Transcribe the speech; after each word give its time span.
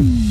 mm 0.00 0.06
-hmm. 0.06 0.29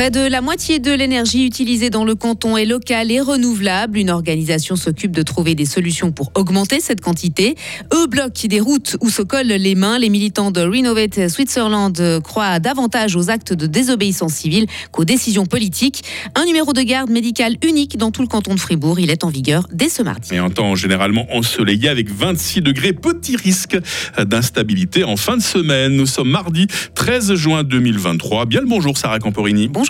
Près 0.00 0.10
de 0.10 0.26
la 0.26 0.40
moitié 0.40 0.78
de 0.78 0.92
l'énergie 0.92 1.44
utilisée 1.44 1.90
dans 1.90 2.06
le 2.06 2.14
canton 2.14 2.56
est 2.56 2.64
locale 2.64 3.12
et 3.12 3.20
renouvelable. 3.20 3.98
Une 3.98 4.08
organisation 4.08 4.74
s'occupe 4.74 5.12
de 5.12 5.20
trouver 5.20 5.54
des 5.54 5.66
solutions 5.66 6.10
pour 6.10 6.32
augmenter 6.34 6.80
cette 6.80 7.02
quantité. 7.02 7.54
Eux 7.92 8.06
bloquent 8.06 8.48
des 8.48 8.60
routes 8.60 8.96
où 9.02 9.10
se 9.10 9.20
collent 9.20 9.48
les 9.48 9.74
mains. 9.74 9.98
Les 9.98 10.08
militants 10.08 10.52
de 10.52 10.62
Renovate 10.62 11.28
Switzerland 11.28 12.20
croient 12.24 12.60
davantage 12.60 13.14
aux 13.14 13.28
actes 13.28 13.52
de 13.52 13.66
désobéissance 13.66 14.32
civile 14.32 14.64
qu'aux 14.90 15.04
décisions 15.04 15.44
politiques. 15.44 16.02
Un 16.34 16.46
numéro 16.46 16.72
de 16.72 16.80
garde 16.80 17.10
médicale 17.10 17.56
unique 17.62 17.98
dans 17.98 18.10
tout 18.10 18.22
le 18.22 18.28
canton 18.28 18.54
de 18.54 18.60
Fribourg. 18.60 19.00
Il 19.00 19.10
est 19.10 19.22
en 19.22 19.28
vigueur 19.28 19.66
dès 19.70 19.90
ce 19.90 20.02
mardi. 20.02 20.34
Et 20.34 20.38
un 20.38 20.48
temps 20.48 20.76
généralement 20.76 21.26
ensoleillé 21.30 21.90
avec 21.90 22.10
26 22.10 22.62
degrés. 22.62 22.94
Petit 22.94 23.36
risque 23.36 23.76
d'instabilité 24.18 25.04
en 25.04 25.18
fin 25.18 25.36
de 25.36 25.42
semaine. 25.42 25.94
Nous 25.94 26.06
sommes 26.06 26.30
mardi 26.30 26.68
13 26.94 27.34
juin 27.34 27.64
2023. 27.64 28.46
Bien 28.46 28.62
le 28.62 28.66
bonjour 28.66 28.96
Sarah 28.96 29.18
Camporini. 29.18 29.68
Bonjour. 29.68 29.89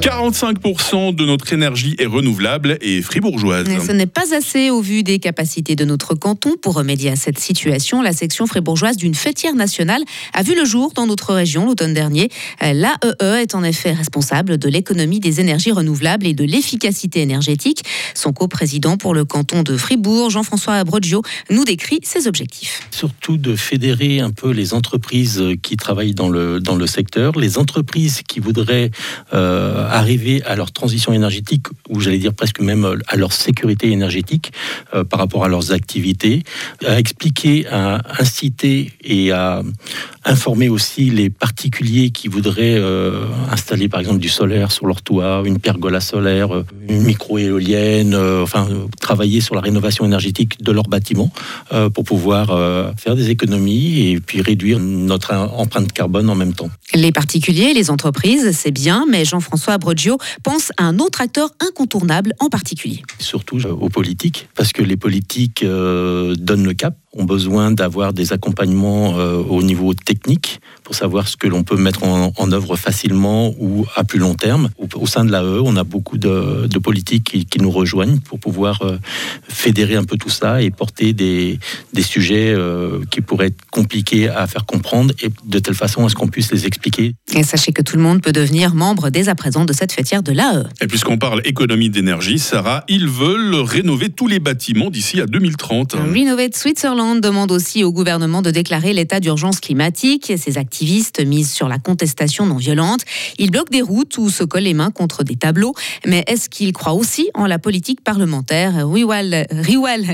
45% 0.00 1.14
de 1.14 1.24
notre 1.24 1.52
énergie 1.52 1.96
est 1.98 2.06
renouvelable 2.06 2.76
et 2.80 3.00
fribourgeoise. 3.02 3.66
ce 3.84 3.92
n'est 3.92 4.06
pas 4.06 4.34
assez 4.34 4.70
au 4.70 4.80
vu 4.80 5.02
des 5.02 5.18
capacités 5.18 5.74
de 5.74 5.84
notre 5.84 6.14
canton. 6.14 6.54
Pour 6.60 6.74
remédier 6.74 7.10
à 7.10 7.16
cette 7.16 7.38
situation, 7.38 8.02
la 8.02 8.12
section 8.12 8.46
fribourgeoise 8.46 8.96
d'une 8.96 9.14
fêtière 9.14 9.54
nationale 9.54 10.02
a 10.34 10.42
vu 10.42 10.54
le 10.54 10.64
jour 10.64 10.92
dans 10.94 11.06
notre 11.06 11.32
région 11.32 11.66
l'automne 11.66 11.94
dernier. 11.94 12.28
L'AEE 12.60 13.42
est 13.42 13.54
en 13.54 13.64
effet 13.64 13.92
responsable 13.92 14.58
de 14.58 14.68
l'économie 14.68 15.20
des 15.20 15.40
énergies 15.40 15.72
renouvelables 15.72 16.26
et 16.26 16.34
de 16.34 16.44
l'efficacité 16.44 17.20
énergétique. 17.20 17.82
Son 18.14 18.32
coprésident 18.32 18.96
pour 18.96 19.14
le 19.14 19.24
canton 19.24 19.62
de 19.62 19.76
Fribourg, 19.76 20.30
Jean-François 20.30 20.74
Abroggio, 20.74 21.22
nous 21.50 21.64
décrit 21.64 22.00
ses 22.02 22.26
objectifs. 22.26 22.82
Surtout 22.90 23.38
de 23.38 23.56
fédérer 23.56 24.20
un 24.20 24.30
peu 24.30 24.50
les 24.50 24.74
entreprises 24.74 25.42
qui 25.62 25.76
travaillent 25.76 26.14
dans 26.14 26.28
le, 26.28 26.60
dans 26.60 26.76
le 26.76 26.86
secteur, 26.86 27.38
les 27.38 27.58
entreprises 27.58 28.22
qui 28.26 28.40
voudraient 28.40 28.90
euh, 29.32 29.86
arriver 29.96 30.42
à 30.44 30.56
leur 30.56 30.72
transition 30.72 31.12
énergétique, 31.12 31.66
ou 31.88 32.00
j'allais 32.00 32.18
dire 32.18 32.34
presque 32.34 32.60
même 32.60 32.84
euh, 32.84 32.98
à 33.08 33.16
leur 33.16 33.32
sécurité 33.32 33.90
énergétique 33.90 34.52
euh, 34.94 35.04
par 35.04 35.18
rapport 35.18 35.44
à 35.44 35.48
leurs 35.48 35.72
activités, 35.72 36.42
à 36.86 36.98
expliquer, 36.98 37.66
à 37.68 38.02
inciter 38.20 38.92
et 39.02 39.32
à 39.32 39.62
informer 40.24 40.68
aussi 40.68 41.10
les 41.10 41.30
particuliers 41.30 42.10
qui 42.10 42.28
voudraient 42.28 42.76
euh, 42.76 43.26
installer 43.50 43.88
par 43.88 44.00
exemple 44.00 44.18
du 44.18 44.28
solaire 44.28 44.72
sur 44.72 44.86
leur 44.86 45.02
toit, 45.02 45.42
une 45.44 45.58
pergola 45.58 46.00
solaire, 46.00 46.48
une 46.88 47.02
micro-éolienne, 47.02 48.14
enfin 48.14 48.68
travailler 49.00 49.40
sur 49.40 49.54
la 49.54 49.60
rénovation 49.60 50.04
énergétique 50.04 50.62
de 50.62 50.72
leur 50.72 50.84
bâtiment 50.84 51.30
pour 51.94 52.04
pouvoir 52.04 52.46
faire 52.96 53.14
des 53.14 53.30
économies 53.30 54.10
et 54.10 54.20
puis 54.20 54.42
réduire 54.42 54.78
notre 54.80 55.32
empreinte 55.34 55.92
carbone 55.92 56.28
en 56.28 56.34
même 56.34 56.54
temps. 56.54 56.70
Les 56.94 57.12
particuliers, 57.12 57.72
les 57.74 57.90
entreprises, 57.90 58.50
c'est 58.52 58.70
bien, 58.70 59.06
mais 59.08 59.24
Jean-François 59.24 59.75
Broggio 59.78 60.18
pense 60.42 60.72
à 60.76 60.84
un 60.84 60.98
autre 60.98 61.20
acteur 61.20 61.50
incontournable 61.60 62.32
en 62.40 62.48
particulier. 62.48 63.02
Surtout 63.18 63.58
euh, 63.64 63.70
aux 63.70 63.88
politiques, 63.88 64.48
parce 64.54 64.72
que 64.72 64.82
les 64.82 64.96
politiques 64.96 65.62
euh, 65.62 66.34
donnent 66.36 66.64
le 66.64 66.74
cap 66.74 66.96
ont 67.16 67.24
besoin 67.24 67.70
d'avoir 67.70 68.12
des 68.12 68.32
accompagnements 68.32 69.18
euh, 69.18 69.36
au 69.38 69.62
niveau 69.62 69.94
technique 69.94 70.60
pour 70.84 70.94
savoir 70.94 71.26
ce 71.26 71.36
que 71.36 71.48
l'on 71.48 71.64
peut 71.64 71.76
mettre 71.76 72.04
en, 72.04 72.52
œuvre 72.52 72.76
facilement 72.76 73.52
ou 73.58 73.84
à 73.96 74.04
plus 74.04 74.20
long 74.20 74.34
terme. 74.34 74.68
Au, 74.94 75.06
sein 75.06 75.24
de 75.24 75.32
l'AE, 75.32 75.60
on 75.64 75.74
a 75.74 75.82
beaucoup 75.82 76.16
de, 76.16 76.78
politiques 76.78 77.48
qui, 77.50 77.58
nous 77.58 77.72
rejoignent 77.72 78.20
pour 78.20 78.38
pouvoir 78.38 78.82
euh, 78.82 78.98
fédérer 79.48 79.96
un 79.96 80.04
peu 80.04 80.16
tout 80.16 80.30
ça 80.30 80.62
et 80.62 80.70
porter 80.70 81.12
des, 81.12 81.58
des 81.92 82.02
sujets 82.02 82.52
euh, 82.52 83.00
qui 83.10 83.20
pourraient 83.20 83.46
être 83.46 83.64
compliqués 83.72 84.28
à 84.28 84.46
faire 84.46 84.64
comprendre 84.64 85.12
et 85.22 85.30
de 85.44 85.58
telle 85.58 85.74
façon 85.74 86.06
à 86.06 86.08
ce 86.08 86.14
qu'on 86.14 86.28
puisse 86.28 86.52
les 86.52 86.66
expliquer. 86.66 87.14
Et 87.34 87.42
sachez 87.42 87.72
que 87.72 87.82
tout 87.82 87.96
le 87.96 88.02
monde 88.02 88.22
peut 88.22 88.32
devenir 88.32 88.74
membre 88.74 89.10
dès 89.10 89.28
à 89.28 89.34
présent 89.34 89.64
de 89.64 89.72
cette 89.72 89.90
fêtière 89.90 90.22
de 90.22 90.30
l'AE. 90.30 90.68
Et 90.80 90.86
puisqu'on 90.86 91.18
parle 91.18 91.40
économie 91.44 91.90
d'énergie, 91.90 92.38
Sarah, 92.38 92.84
ils 92.86 93.08
veulent 93.08 93.56
rénover 93.56 94.10
tous 94.10 94.28
les 94.28 94.38
bâtiments 94.38 94.90
d'ici 94.90 95.20
à 95.20 95.26
2030. 95.26 95.94
Renovate 95.94 96.56
Switzerland 96.56 97.05
demande 97.14 97.52
aussi 97.52 97.84
au 97.84 97.92
gouvernement 97.92 98.42
de 98.42 98.50
déclarer 98.50 98.92
l'état 98.92 99.20
d'urgence 99.20 99.60
climatique. 99.60 100.32
Ces 100.36 100.58
activistes 100.58 101.24
misent 101.24 101.52
sur 101.52 101.68
la 101.68 101.78
contestation 101.78 102.46
non 102.46 102.56
violente. 102.56 103.02
Ils 103.38 103.50
bloquent 103.50 103.70
des 103.70 103.82
routes 103.82 104.18
ou 104.18 104.28
se 104.30 104.44
collent 104.44 104.64
les 104.64 104.74
mains 104.74 104.90
contre 104.90 105.22
des 105.22 105.36
tableaux. 105.36 105.74
Mais 106.06 106.24
est-ce 106.26 106.48
qu'ils 106.48 106.72
croient 106.72 106.94
aussi 106.94 107.30
en 107.34 107.46
la 107.46 107.58
politique 107.58 108.02
parlementaire? 108.02 108.86
Riwal, 108.86 109.46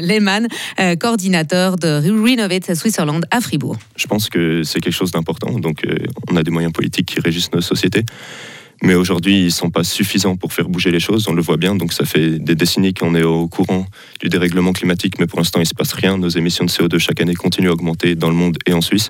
Lehmann, 0.03 0.49
euh, 0.81 0.97
coordinateur 0.97 1.77
de 1.77 1.89
Renovate 1.89 2.75
Switzerland 2.75 3.25
à 3.31 3.41
Fribourg. 3.41 3.79
Je 3.97 4.07
pense 4.07 4.29
que 4.29 4.63
c'est 4.63 4.81
quelque 4.81 4.93
chose 4.93 5.13
d'important. 5.13 5.59
Donc, 5.59 5.85
euh, 5.85 5.95
on 6.31 6.37
a 6.37 6.43
des 6.43 6.51
moyens 6.51 6.73
politiques 6.73 7.07
qui 7.07 7.21
régissent 7.21 7.53
nos 7.53 7.61
sociétés. 7.61 8.05
Mais 8.83 8.95
aujourd'hui, 8.95 9.39
ils 9.39 9.45
ne 9.47 9.51
sont 9.51 9.71
pas 9.71 9.85
suffisants 9.85 10.37
pour 10.37 10.53
faire 10.53 10.69
bouger 10.69 10.91
les 10.91 10.99
choses, 10.99 11.29
on 11.29 11.35
le 11.35 11.43
voit 11.43 11.57
bien. 11.57 11.77
Donc 11.77 11.93
ça 11.93 12.05
fait 12.05 12.39
des 12.39 12.57
décennies 12.57 12.95
qu'on 12.95 13.15
est 13.15 13.23
au 13.23 13.47
courant 13.47 13.87
du 14.21 14.29
dérèglement 14.29 14.73
climatique, 14.73 15.21
mais 15.21 15.27
pour 15.27 15.39
l'instant, 15.39 15.61
il 15.61 15.63
ne 15.63 15.69
se 15.69 15.75
passe 15.75 15.93
rien. 15.93 16.19
Nos 16.19 16.29
émissions 16.29 16.65
de 16.65 16.71
CO2 16.71 16.99
chaque 16.99 17.21
année 17.21 17.35
continuent 17.35 17.71
à 17.71 17.73
augmenter 17.73 18.17
dans 18.17 18.29
le 18.29 18.35
monde 18.35 18.59
et 18.67 18.73
en 18.73 18.81
Suisse. 18.81 19.09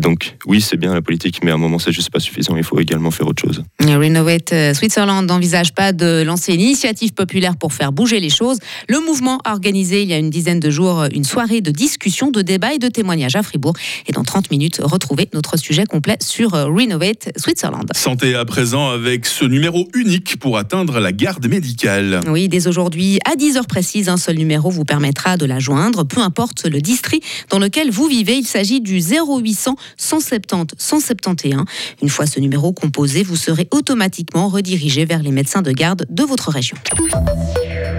Donc 0.00 0.36
oui, 0.46 0.60
c'est 0.60 0.76
bien 0.76 0.92
la 0.94 1.02
politique, 1.02 1.40
mais 1.42 1.50
à 1.50 1.54
un 1.54 1.58
moment, 1.58 1.78
c'est 1.78 1.92
juste 1.92 2.10
pas 2.10 2.20
suffisant. 2.20 2.56
Il 2.56 2.64
faut 2.64 2.80
également 2.80 3.10
faire 3.10 3.26
autre 3.26 3.42
chose. 3.42 3.62
Renovate 3.80 4.52
euh, 4.52 4.74
Switzerland 4.74 5.26
n'envisage 5.26 5.72
pas 5.72 5.92
de 5.92 6.22
lancer 6.22 6.54
une 6.54 6.60
initiative 6.60 7.12
populaire 7.12 7.56
pour 7.56 7.72
faire 7.72 7.92
bouger 7.92 8.20
les 8.20 8.30
choses. 8.30 8.58
Le 8.88 9.00
mouvement 9.00 9.40
a 9.44 9.52
organisé 9.52 10.02
il 10.02 10.08
y 10.08 10.12
a 10.12 10.18
une 10.18 10.30
dizaine 10.30 10.60
de 10.60 10.70
jours 10.70 11.04
une 11.12 11.24
soirée 11.24 11.60
de 11.60 11.70
discussion, 11.70 12.30
de 12.30 12.42
débat 12.42 12.74
et 12.74 12.78
de 12.78 12.88
témoignages 12.88 13.36
à 13.36 13.42
Fribourg. 13.42 13.74
Et 14.06 14.12
dans 14.12 14.24
30 14.24 14.50
minutes, 14.50 14.80
retrouvez 14.82 15.28
notre 15.32 15.56
sujet 15.56 15.84
complet 15.84 16.16
sur 16.20 16.54
euh, 16.54 16.66
Renovate 16.66 17.30
Switzerland. 17.36 17.88
Santé 17.94 18.34
à 18.34 18.44
présent 18.44 18.90
avec 18.90 19.26
ce 19.26 19.44
numéro 19.44 19.88
unique 19.94 20.38
pour 20.38 20.58
atteindre 20.58 21.00
la 21.00 21.12
garde 21.12 21.46
médicale. 21.46 22.20
Oui, 22.28 22.48
dès 22.48 22.66
aujourd'hui, 22.66 23.18
à 23.30 23.36
10 23.36 23.56
heures 23.56 23.66
précises, 23.66 24.08
un 24.08 24.16
seul 24.16 24.36
numéro 24.36 24.70
vous 24.70 24.84
permettra 24.84 25.36
de 25.36 25.46
la 25.46 25.58
joindre, 25.58 26.04
peu 26.04 26.20
importe 26.20 26.66
le 26.66 26.80
district 26.80 27.24
dans 27.50 27.58
lequel 27.58 27.90
vous 27.90 28.06
vivez. 28.06 28.36
Il 28.36 28.46
s'agit 28.46 28.80
du 28.80 29.00
0800 29.00 29.76
170 29.96 30.74
171. 30.78 31.64
Une 32.02 32.08
fois 32.08 32.26
ce 32.26 32.40
numéro 32.40 32.72
composé, 32.72 33.22
vous 33.22 33.36
serez 33.36 33.68
automatiquement 33.70 34.48
redirigé 34.48 35.04
vers 35.04 35.22
les 35.22 35.30
médecins 35.30 35.62
de 35.62 35.72
garde 35.72 36.06
de 36.08 36.22
votre 36.22 36.50
région. 36.50 36.76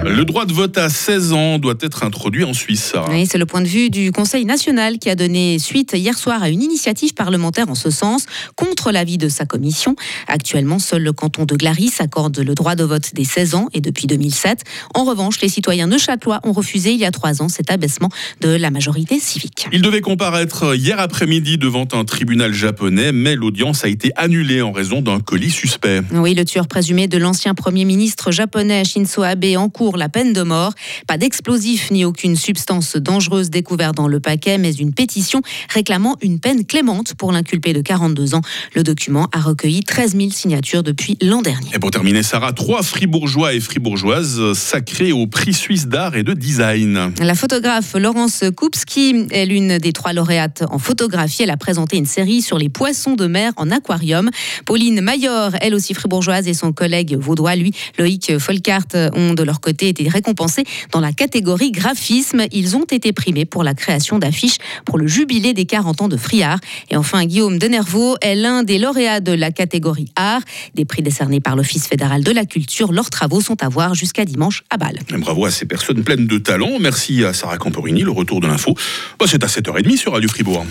Le 0.07 0.23
droit 0.23 0.45
de 0.45 0.53
vote 0.53 0.77
à 0.77 0.87
16 0.87 1.33
ans 1.33 1.57
doit 1.57 1.73
être 1.81 2.03
introduit 2.03 2.43
en 2.43 2.53
Suisse. 2.53 2.93
Oui, 3.09 3.25
c'est 3.25 3.39
le 3.39 3.47
point 3.47 3.61
de 3.61 3.67
vue 3.67 3.89
du 3.89 4.11
Conseil 4.11 4.45
national 4.45 4.99
qui 4.99 5.09
a 5.09 5.15
donné 5.15 5.57
suite 5.57 5.93
hier 5.93 6.15
soir 6.15 6.43
à 6.43 6.49
une 6.49 6.61
initiative 6.61 7.15
parlementaire 7.15 7.69
en 7.69 7.75
ce 7.75 7.89
sens, 7.89 8.27
contre 8.55 8.91
l'avis 8.91 9.17
de 9.17 9.29
sa 9.29 9.45
commission. 9.45 9.95
Actuellement, 10.27 10.77
seul 10.77 11.01
le 11.01 11.11
canton 11.11 11.45
de 11.45 11.55
Glaris 11.55 11.93
accorde 11.97 12.37
le 12.37 12.53
droit 12.53 12.75
de 12.75 12.83
vote 12.83 13.15
des 13.15 13.23
16 13.23 13.55
ans 13.55 13.67
et 13.73 13.81
depuis 13.81 14.05
2007. 14.05 14.63
En 14.93 15.05
revanche, 15.05 15.41
les 15.41 15.49
citoyens 15.49 15.87
neuchâtelois 15.87 16.39
ont 16.43 16.51
refusé 16.51 16.91
il 16.91 16.99
y 16.99 17.05
a 17.05 17.11
trois 17.11 17.41
ans 17.41 17.49
cet 17.49 17.71
abaissement 17.71 18.09
de 18.41 18.49
la 18.49 18.69
majorité 18.69 19.19
civique. 19.19 19.67
Il 19.71 19.81
devait 19.81 20.01
comparaître 20.01 20.75
hier 20.75 20.99
après-midi 20.99 21.57
devant 21.57 21.87
un 21.93 22.05
tribunal 22.05 22.53
japonais, 22.53 23.11
mais 23.11 23.35
l'audience 23.35 23.83
a 23.83 23.87
été 23.87 24.11
annulée 24.17 24.61
en 24.61 24.71
raison 24.71 25.01
d'un 25.01 25.19
colis 25.19 25.49
suspect. 25.49 26.01
Oui, 26.11 26.35
le 26.35 26.45
tueur 26.45 26.67
présumé 26.67 27.07
de 27.07 27.17
l'ancien 27.17 27.55
Premier 27.55 27.85
ministre 27.85 28.29
japonais 28.29 28.83
Shinzo 28.85 29.23
Abe 29.23 29.45
en 29.57 29.67
cours 29.67 29.94
la 29.97 30.09
peine 30.09 30.33
de 30.33 30.41
mort. 30.41 30.73
Pas 31.07 31.17
d'explosif 31.17 31.91
ni 31.91 32.05
aucune 32.05 32.35
substance 32.35 32.95
dangereuse 32.95 33.49
découverte 33.49 33.95
dans 33.95 34.07
le 34.07 34.19
paquet, 34.19 34.57
mais 34.57 34.73
une 34.73 34.93
pétition 34.93 35.41
réclamant 35.73 36.15
une 36.21 36.39
peine 36.39 36.65
clémente 36.65 37.13
pour 37.13 37.31
l'inculpé 37.31 37.73
de 37.73 37.81
42 37.81 38.35
ans. 38.35 38.41
Le 38.73 38.83
document 38.83 39.27
a 39.31 39.39
recueilli 39.39 39.83
13 39.83 40.15
000 40.17 40.29
signatures 40.31 40.83
depuis 40.83 41.17
l'an 41.21 41.41
dernier. 41.41 41.69
Et 41.73 41.79
pour 41.79 41.91
terminer, 41.91 42.23
Sarah, 42.23 42.53
trois 42.53 42.83
fribourgeois 42.83 43.53
et 43.53 43.59
fribourgeoises 43.59 44.53
sacrés 44.53 45.11
au 45.11 45.27
prix 45.27 45.53
suisse 45.53 45.87
d'art 45.87 46.15
et 46.15 46.23
de 46.23 46.33
design. 46.33 47.13
La 47.19 47.35
photographe 47.35 47.93
Laurence 47.95 48.43
Koupski 48.55 49.27
est 49.31 49.45
l'une 49.45 49.77
des 49.77 49.93
trois 49.93 50.13
lauréates 50.13 50.63
en 50.69 50.79
photographie. 50.79 51.43
Elle 51.43 51.49
a 51.49 51.57
présenté 51.57 51.97
une 51.97 52.05
série 52.05 52.41
sur 52.41 52.57
les 52.57 52.69
poissons 52.69 53.15
de 53.15 53.27
mer 53.27 53.51
en 53.57 53.71
aquarium. 53.71 54.29
Pauline 54.65 55.01
Mayor, 55.01 55.51
elle 55.61 55.75
aussi 55.75 55.93
fribourgeoise, 55.93 56.47
et 56.47 56.53
son 56.53 56.71
collègue 56.71 57.17
vaudois, 57.17 57.55
lui, 57.55 57.71
Loïc 57.97 58.37
Folkart, 58.37 58.87
ont 59.13 59.33
de 59.33 59.43
leur 59.43 59.59
côté 59.59 59.84
été 59.89 60.07
récompensés 60.07 60.63
dans 60.91 60.99
la 60.99 61.13
catégorie 61.13 61.71
graphisme. 61.71 62.45
Ils 62.51 62.75
ont 62.75 62.85
été 62.85 63.13
primés 63.13 63.45
pour 63.45 63.63
la 63.63 63.73
création 63.73 64.19
d'affiches 64.19 64.57
pour 64.85 64.97
le 64.97 65.07
jubilé 65.07 65.53
des 65.53 65.65
40 65.65 66.01
ans 66.01 66.07
de 66.07 66.17
Friard. 66.17 66.59
Et 66.89 66.97
enfin, 66.97 67.25
Guillaume 67.25 67.57
Denervaux 67.57 68.15
est 68.21 68.35
l'un 68.35 68.63
des 68.63 68.77
lauréats 68.77 69.19
de 69.19 69.31
la 69.31 69.51
catégorie 69.51 70.11
art, 70.15 70.41
des 70.73 70.85
prix 70.85 71.01
décernés 71.01 71.39
par 71.39 71.55
l'Office 71.55 71.87
fédéral 71.87 72.23
de 72.23 72.31
la 72.31 72.45
culture. 72.45 72.91
Leurs 72.91 73.09
travaux 73.09 73.41
sont 73.41 73.61
à 73.63 73.69
voir 73.69 73.95
jusqu'à 73.95 74.25
dimanche 74.25 74.63
à 74.69 74.77
Bâle. 74.77 74.99
Bravo 75.17 75.45
à 75.45 75.51
ces 75.51 75.65
personnes 75.65 76.03
pleines 76.03 76.27
de 76.27 76.37
talent. 76.37 76.79
Merci 76.79 77.23
à 77.23 77.33
Sarah 77.33 77.57
Camporini. 77.57 78.01
Le 78.01 78.11
retour 78.11 78.41
de 78.41 78.47
l'info, 78.47 78.75
bah, 79.19 79.25
c'est 79.27 79.43
à 79.43 79.47
7h30 79.47 79.97
sur 79.97 80.13
Radio 80.13 80.29
Fribourg. 80.29 80.65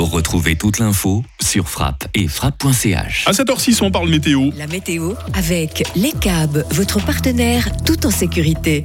Retrouvez 0.00 0.56
toute 0.56 0.78
l'info 0.78 1.22
sur 1.42 1.68
frappe 1.68 2.08
et 2.14 2.26
frappe.ch. 2.26 3.24
À 3.26 3.32
cette 3.32 3.50
heure-ci, 3.50 3.76
on 3.82 3.90
parle 3.90 4.08
météo. 4.08 4.50
La 4.56 4.66
météo 4.66 5.12
avec 5.34 5.82
Les 5.94 6.12
câbles, 6.12 6.64
votre 6.70 7.04
partenaire 7.04 7.68
tout 7.84 8.06
en 8.06 8.10
sécurité 8.10 8.29
sécurité. 8.30 8.84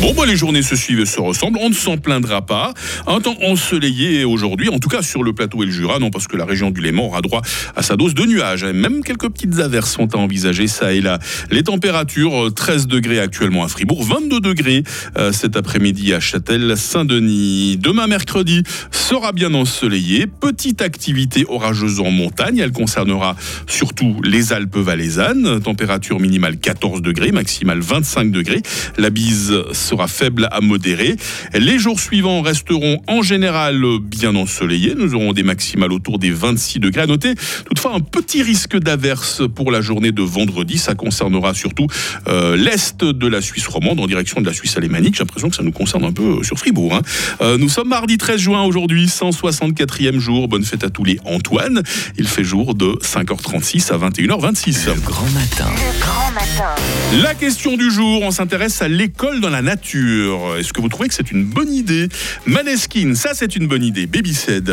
Bon, 0.00 0.14
bah, 0.14 0.26
les 0.26 0.36
journées 0.36 0.62
se 0.62 0.76
suivent 0.76 1.00
et 1.00 1.06
se 1.06 1.20
ressemblent. 1.20 1.58
On 1.60 1.70
ne 1.70 1.74
s'en 1.74 1.96
plaindra 1.96 2.46
pas. 2.46 2.72
Un 3.06 3.20
temps 3.20 3.36
ensoleillé 3.42 4.24
aujourd'hui, 4.24 4.68
en 4.68 4.78
tout 4.78 4.88
cas 4.88 5.02
sur 5.02 5.24
le 5.24 5.32
plateau 5.32 5.62
et 5.62 5.66
le 5.66 5.72
Jura, 5.72 5.98
non, 5.98 6.10
parce 6.10 6.28
que 6.28 6.36
la 6.36 6.44
région 6.44 6.70
du 6.70 6.80
Léman 6.80 7.06
aura 7.06 7.20
droit 7.20 7.42
à 7.74 7.82
sa 7.82 7.96
dose 7.96 8.14
de 8.14 8.24
nuages. 8.24 8.64
Même 8.64 9.02
quelques 9.02 9.28
petites 9.28 9.58
averses 9.58 9.92
sont 9.92 10.14
à 10.14 10.18
envisager, 10.18 10.68
ça 10.68 10.92
et 10.92 11.00
là. 11.00 11.18
Les 11.50 11.64
températures, 11.64 12.52
13 12.54 12.86
degrés 12.86 13.18
actuellement 13.18 13.64
à 13.64 13.68
Fribourg, 13.68 14.04
22 14.04 14.40
degrés 14.40 14.84
euh, 15.16 15.32
cet 15.32 15.56
après-midi 15.56 16.14
à 16.14 16.20
Châtel-Saint-Denis. 16.20 17.76
Demain, 17.78 18.06
mercredi, 18.06 18.62
sera 18.90 19.32
bien 19.32 19.52
ensoleillé. 19.54 20.26
Petite 20.26 20.80
activité 20.80 21.44
orageuse 21.48 22.00
en 22.00 22.10
montagne. 22.10 22.58
Elle 22.58 22.72
concernera 22.72 23.36
surtout 23.66 24.20
les 24.22 24.52
Alpes 24.52 24.76
valaisannes. 24.76 25.60
Température 25.60 26.20
minimale 26.20 26.58
14 26.58 27.02
degrés, 27.02 27.32
maximale 27.32 27.80
25 27.80 28.30
degrés. 28.30 28.62
La 28.96 29.10
bise 29.10 29.54
sera 29.78 30.08
faible 30.08 30.48
à 30.50 30.60
modérée. 30.60 31.16
Les 31.54 31.78
jours 31.78 32.00
suivants 32.00 32.42
resteront 32.42 33.02
en 33.06 33.22
général 33.22 33.82
bien 34.02 34.34
ensoleillés. 34.34 34.94
Nous 34.96 35.14
aurons 35.14 35.32
des 35.32 35.42
maximales 35.42 35.92
autour 35.92 36.18
des 36.18 36.30
26 36.30 36.80
degrés. 36.80 37.02
À 37.02 37.06
noter 37.06 37.34
toutefois 37.66 37.94
un 37.94 38.00
petit 38.00 38.42
risque 38.42 38.76
d'averse 38.76 39.42
pour 39.54 39.70
la 39.70 39.80
journée 39.80 40.12
de 40.12 40.22
vendredi. 40.22 40.78
Ça 40.78 40.94
concernera 40.94 41.54
surtout 41.54 41.86
euh, 42.28 42.56
l'est 42.56 43.04
de 43.04 43.26
la 43.26 43.40
Suisse 43.40 43.66
romande 43.66 44.00
en 44.00 44.06
direction 44.06 44.40
de 44.40 44.46
la 44.46 44.52
Suisse 44.52 44.76
alémanique. 44.76 45.14
J'ai 45.14 45.20
l'impression 45.20 45.50
que 45.50 45.56
ça 45.56 45.62
nous 45.62 45.72
concerne 45.72 46.04
un 46.04 46.12
peu 46.12 46.42
sur 46.42 46.58
Fribourg. 46.58 46.94
Hein. 46.94 47.02
Euh, 47.40 47.58
nous 47.58 47.68
sommes 47.68 47.88
mardi 47.88 48.18
13 48.18 48.40
juin 48.40 48.62
aujourd'hui, 48.62 49.06
164e 49.06 50.18
jour. 50.18 50.48
Bonne 50.48 50.64
fête 50.64 50.84
à 50.84 50.90
tous 50.90 51.04
les 51.04 51.18
Antoine. 51.24 51.82
Il 52.16 52.26
fait 52.26 52.44
jour 52.44 52.74
de 52.74 52.98
5h36 53.02 53.92
à 53.92 53.98
21h26. 53.98 54.86
Le 54.86 55.00
grand 55.00 55.30
matin. 55.30 55.70
Grand 56.00 56.27
matin. 56.38 56.74
La 57.22 57.34
question 57.34 57.76
du 57.76 57.90
jour, 57.90 58.22
on 58.22 58.30
s'intéresse 58.30 58.80
à 58.80 58.88
l'école 58.88 59.40
dans 59.40 59.50
la 59.50 59.62
nature. 59.62 60.56
Est-ce 60.56 60.72
que 60.72 60.80
vous 60.80 60.88
trouvez 60.88 61.08
que 61.08 61.14
c'est 61.14 61.32
une 61.32 61.44
bonne 61.44 61.72
idée? 61.72 62.08
Maneskin, 62.46 63.14
ça 63.14 63.30
c'est 63.34 63.56
une 63.56 63.66
bonne 63.66 63.82
idée. 63.82 64.06
Baby 64.06 64.34
said. 64.34 64.72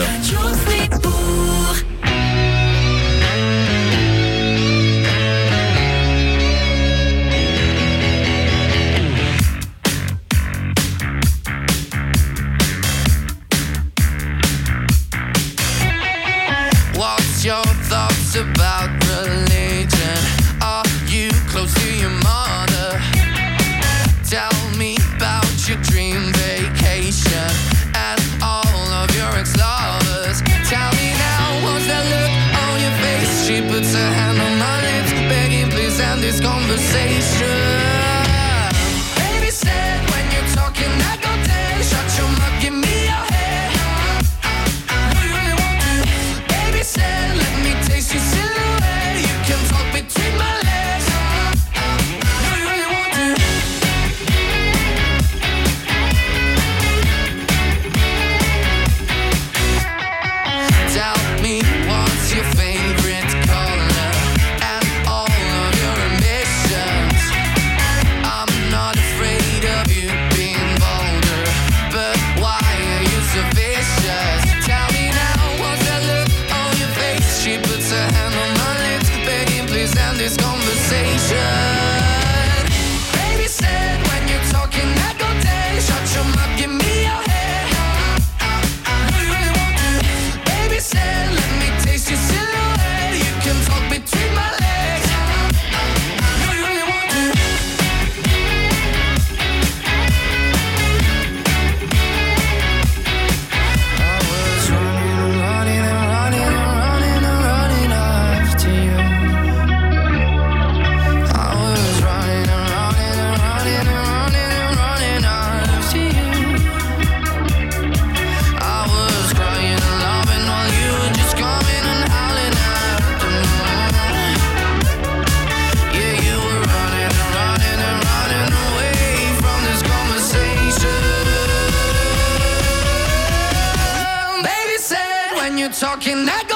You're 135.66 135.74
talking 135.74 136.26
that 136.28 136.55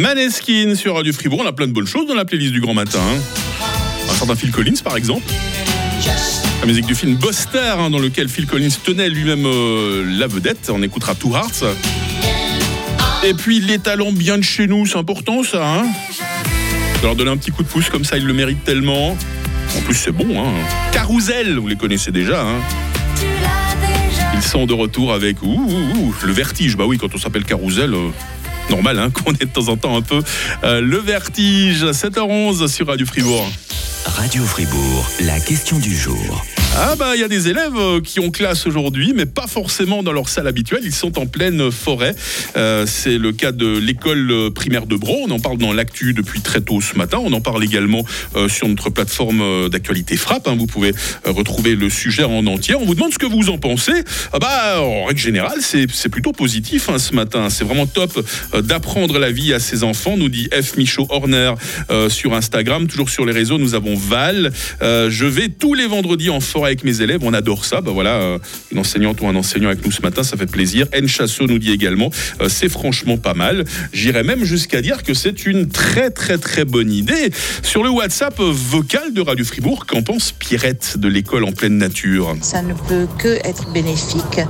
Maneskin 0.00 0.74
sur 0.76 0.94
Radio 0.96 1.12
Fribourg. 1.12 1.40
On 1.44 1.46
a 1.46 1.52
plein 1.52 1.66
de 1.66 1.72
bonnes 1.72 1.86
choses 1.86 2.06
dans 2.06 2.14
la 2.14 2.24
playlist 2.24 2.52
du 2.52 2.60
grand 2.60 2.72
matin. 2.72 2.98
hein. 2.98 3.20
Un 4.10 4.14
certain 4.14 4.34
Phil 4.34 4.50
Collins, 4.50 4.80
par 4.82 4.96
exemple. 4.96 5.30
La 6.62 6.66
musique 6.66 6.86
du 6.86 6.94
film 6.94 7.16
Buster, 7.16 7.74
hein, 7.78 7.90
dans 7.90 7.98
lequel 7.98 8.30
Phil 8.30 8.46
Collins 8.46 8.70
tenait 8.82 9.10
lui-même 9.10 9.44
euh, 9.44 10.04
la 10.18 10.26
vedette. 10.26 10.70
On 10.72 10.82
écoutera 10.82 11.14
Two 11.14 11.34
Hearts. 11.34 11.64
Et 13.24 13.34
puis 13.34 13.60
les 13.60 13.78
talents 13.78 14.12
bien 14.12 14.38
de 14.38 14.42
chez 14.42 14.66
nous, 14.66 14.86
c'est 14.86 14.96
important 14.96 15.42
ça. 15.42 15.66
Hein 15.66 15.86
leur 17.02 17.14
donner 17.14 17.30
un 17.30 17.36
petit 17.36 17.50
coup 17.50 17.62
de 17.62 17.68
pouce 17.68 17.88
comme 17.90 18.04
ça, 18.04 18.16
ils 18.16 18.26
le 18.26 18.32
méritent 18.34 18.64
tellement. 18.64 19.10
En 19.76 19.80
plus, 19.84 19.94
c'est 19.94 20.12
bon. 20.12 20.42
Hein. 20.42 20.52
Carousel, 20.92 21.58
vous 21.58 21.68
les 21.68 21.76
connaissez 21.76 22.10
déjà. 22.10 22.42
Hein 22.42 22.60
Ils 24.34 24.42
sont 24.42 24.64
de 24.66 24.74
retour 24.74 25.12
avec 25.12 25.36
le 25.42 26.32
vertige. 26.32 26.76
Bah 26.76 26.84
oui, 26.86 26.96
quand 26.98 27.14
on 27.14 27.18
s'appelle 27.18 27.44
Carousel, 27.44 27.94
euh, 27.94 28.08
normal 28.70 28.98
hein, 28.98 29.10
qu'on 29.10 29.32
ait 29.32 29.44
de 29.44 29.50
temps 29.50 29.68
en 29.68 29.76
temps 29.76 29.96
un 29.96 30.02
peu 30.02 30.22
euh, 30.64 30.80
le 30.80 30.98
vertige. 30.98 31.84
7h11 31.84 32.68
sur 32.68 32.86
Radio 32.86 33.06
Fribourg. 33.06 33.50
Radio 34.06 34.44
Fribourg, 34.44 35.10
la 35.20 35.38
question 35.40 35.78
du 35.78 35.94
jour. 35.94 36.44
Ah 36.76 36.94
bah 36.96 37.14
il 37.14 37.20
y 37.20 37.24
a 37.24 37.28
des 37.28 37.48
élèves 37.48 37.76
euh, 37.76 38.00
qui 38.00 38.20
ont 38.20 38.30
classe 38.30 38.66
aujourd'hui, 38.66 39.12
mais 39.14 39.26
pas 39.26 39.46
forcément 39.48 40.02
dans 40.02 40.12
leur 40.12 40.28
salle 40.28 40.46
habituelle. 40.46 40.80
Ils 40.84 40.94
sont 40.94 41.18
en 41.18 41.26
pleine 41.26 41.70
forêt. 41.70 42.14
Euh, 42.56 42.86
c'est 42.86 43.18
le 43.18 43.32
cas 43.32 43.52
de 43.52 43.76
l'école 43.76 44.30
euh, 44.30 44.50
primaire 44.50 44.86
de 44.86 44.94
Bro. 44.96 45.24
On 45.26 45.30
en 45.32 45.40
parle 45.40 45.58
dans 45.58 45.72
l'actu 45.72 46.14
depuis 46.14 46.40
très 46.40 46.60
tôt 46.60 46.80
ce 46.80 46.96
matin. 46.96 47.18
On 47.22 47.32
en 47.32 47.40
parle 47.40 47.64
également 47.64 48.04
sur 48.48 48.68
notre 48.68 48.88
plateforme 48.88 49.68
d'actualité 49.68 50.16
Frappe. 50.16 50.46
hein. 50.48 50.54
Vous 50.56 50.66
pouvez 50.66 50.92
retrouver 51.24 51.74
le 51.74 51.90
sujet 51.90 52.24
en 52.24 52.46
entier. 52.46 52.76
On 52.76 52.84
vous 52.86 52.94
demande 52.94 53.12
ce 53.12 53.18
que 53.18 53.26
vous 53.26 53.50
en 53.50 53.58
pensez. 53.58 54.04
Ah 54.32 54.38
bah 54.38 54.80
en 54.80 55.04
règle 55.04 55.20
générale, 55.20 55.58
c'est 55.60 56.08
plutôt 56.08 56.32
positif 56.32 56.88
hein, 56.88 56.98
ce 56.98 57.14
matin. 57.14 57.50
C'est 57.50 57.64
vraiment 57.64 57.86
top 57.86 58.24
d'apprendre 58.54 59.18
la 59.18 59.30
vie 59.30 59.52
à 59.52 59.58
ses 59.60 59.82
enfants, 59.82 60.16
nous 60.16 60.28
dit 60.28 60.48
F. 60.52 60.76
Michaud 60.76 61.06
Horner 61.10 61.54
sur 62.08 62.34
Instagram. 62.34 62.86
Toujours 62.86 63.10
sur 63.10 63.26
les 63.26 63.32
réseaux, 63.32 63.58
nous 63.58 63.74
avons 63.74 63.96
Val. 63.96 64.52
Je 64.80 65.24
vais 65.26 65.48
tous 65.48 65.74
les 65.74 65.86
vendredis 65.86 66.30
en 66.30 66.40
forêt 66.40 66.59
avec 66.66 66.84
mes 66.84 67.00
élèves. 67.00 67.20
On 67.22 67.34
adore 67.34 67.64
ça. 67.64 67.80
Bah 67.80 67.90
voilà, 67.92 68.14
euh, 68.14 68.38
une 68.72 68.78
enseignante 68.78 69.20
ou 69.20 69.26
un 69.26 69.36
enseignant 69.36 69.68
avec 69.68 69.84
nous 69.84 69.92
ce 69.92 70.02
matin, 70.02 70.22
ça 70.22 70.36
fait 70.36 70.50
plaisir. 70.50 70.86
N. 70.92 71.08
Chassot 71.08 71.46
nous 71.46 71.58
dit 71.58 71.72
également, 71.72 72.10
euh, 72.40 72.48
c'est 72.48 72.68
franchement 72.68 73.16
pas 73.16 73.34
mal. 73.34 73.64
J'irais 73.92 74.22
même 74.22 74.44
jusqu'à 74.44 74.82
dire 74.82 75.02
que 75.02 75.14
c'est 75.14 75.46
une 75.46 75.68
très 75.68 76.10
très 76.10 76.38
très 76.38 76.64
bonne 76.64 76.92
idée. 76.92 77.30
Sur 77.62 77.82
le 77.82 77.90
WhatsApp 77.90 78.38
vocal 78.38 79.12
de 79.12 79.20
Radio 79.20 79.44
Fribourg, 79.44 79.86
qu'en 79.86 80.02
pense 80.02 80.32
Pierrette 80.32 80.98
de 80.98 81.08
l'école 81.08 81.44
en 81.44 81.52
pleine 81.52 81.78
nature? 81.78 82.36
Ça 82.40 82.62
ne 82.62 82.74
peut 82.74 83.06
que 83.18 83.38
être 83.44 83.70
bénéfique. 83.72 84.40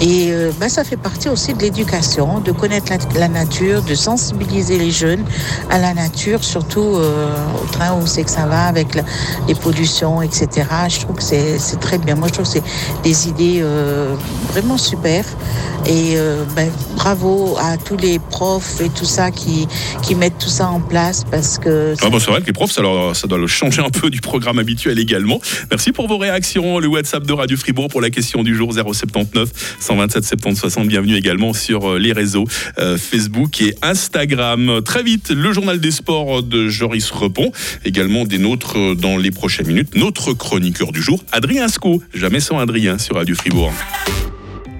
Et 0.00 0.32
euh, 0.32 0.50
ben, 0.58 0.68
ça 0.68 0.84
fait 0.84 0.96
partie 0.96 1.28
aussi 1.28 1.54
de 1.54 1.60
l'éducation, 1.60 2.40
de 2.40 2.52
connaître 2.52 2.92
la, 3.14 3.28
nature, 3.28 3.82
de 3.82 3.94
sensibiliser 3.94 4.78
les 4.78 4.90
jeunes 4.90 5.24
à 5.70 5.78
la 5.78 5.94
nature, 5.94 6.44
surtout 6.44 6.96
euh, 6.96 7.34
au 7.62 7.66
train 7.66 7.94
où 7.94 8.06
c'est 8.06 8.24
que 8.24 8.30
ça 8.30 8.46
va 8.46 8.64
avec 8.66 8.98
les 9.48 9.54
pollutions, 9.54 10.22
etc. 10.22 10.66
Je 10.88 11.00
trouve 11.00 11.16
que 11.16 11.22
c'est 11.22 11.51
c'est 11.58 11.80
très 11.80 11.98
bien. 11.98 12.14
Moi, 12.14 12.28
je 12.28 12.34
trouve 12.34 12.46
que 12.46 12.52
c'est 12.52 13.02
des 13.02 13.28
idées 13.28 13.60
euh, 13.60 14.14
vraiment 14.50 14.78
super. 14.78 15.24
Et 15.86 16.14
euh, 16.16 16.44
ben, 16.54 16.70
bravo 16.94 17.56
à 17.58 17.76
tous 17.76 17.96
les 17.96 18.20
profs 18.20 18.80
et 18.80 18.88
tout 18.88 19.04
ça 19.04 19.32
qui, 19.32 19.66
qui 20.02 20.14
mettent 20.14 20.38
tout 20.38 20.48
ça 20.48 20.68
en 20.68 20.80
place 20.80 21.24
parce 21.28 21.58
que 21.58 21.94
Ah 22.02 22.08
bon, 22.08 22.20
c'est 22.20 22.30
vrai 22.30 22.40
que 22.40 22.46
les 22.46 22.52
profs, 22.52 22.70
ça, 22.70 22.82
doit 22.82 23.38
le 23.38 23.46
changer 23.48 23.82
un 23.82 23.90
peu 23.90 24.08
du 24.08 24.20
programme 24.20 24.60
habituel 24.60 24.98
également. 25.00 25.40
Merci 25.70 25.90
pour 25.90 26.06
vos 26.06 26.18
réactions. 26.18 26.78
Le 26.78 26.86
WhatsApp 26.86 27.24
de 27.24 27.32
Radio 27.32 27.56
Fribourg 27.56 27.88
pour 27.88 28.00
la 28.00 28.10
question 28.10 28.44
du 28.44 28.54
jour 28.54 28.72
079 28.72 29.48
127 29.80 30.24
70 30.24 30.56
60. 30.60 30.86
Bienvenue 30.86 31.16
également 31.16 31.52
sur 31.52 31.90
euh, 31.90 31.98
les 31.98 32.12
réseaux 32.12 32.46
Facebook 32.96 33.60
et 33.60 33.74
Instagram. 33.82 34.80
Très 34.84 35.02
vite, 35.02 35.30
le 35.30 35.52
journal 35.52 35.80
des 35.80 35.90
sports 35.90 36.42
de 36.42 36.68
Joris 36.68 37.10
Repon. 37.10 37.50
Également 37.84 38.24
des 38.24 38.38
nôtres 38.38 38.94
dans 38.96 39.16
les 39.16 39.30
prochaines 39.30 39.66
minutes. 39.66 39.94
Notre 39.94 40.32
chroniqueur 40.32 40.92
du 40.92 41.02
jour, 41.02 41.22
Adrien 41.32 41.41
Sco. 41.68 42.02
Jamais 42.14 42.40
sans 42.40 42.58
Adrien 42.58 42.98
sur 42.98 43.16
Radio 43.16 43.34
Fribourg. 43.34 43.72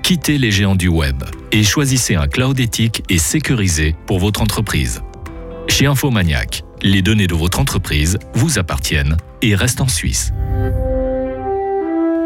Quittez 0.03 0.39
les 0.39 0.51
géants 0.51 0.75
du 0.75 0.89
web 0.89 1.23
et 1.51 1.63
choisissez 1.65 2.15
un 2.15 2.27
cloud 2.27 2.59
éthique 2.61 3.03
et 3.09 3.19
sécurisé 3.19 3.95
pour 4.07 4.19
votre 4.19 4.43
entreprise. 4.43 5.03
Chez 5.69 5.87
Infomaniac, 5.87 6.65
les 6.83 7.03
données 7.03 7.27
de 7.27 7.35
votre 7.35 7.61
entreprise 7.61 8.19
vous 8.35 8.59
appartiennent 8.59 9.17
et 9.43 9.55
restent 9.55 9.81
en 9.81 9.89
Suisse. 9.89 10.33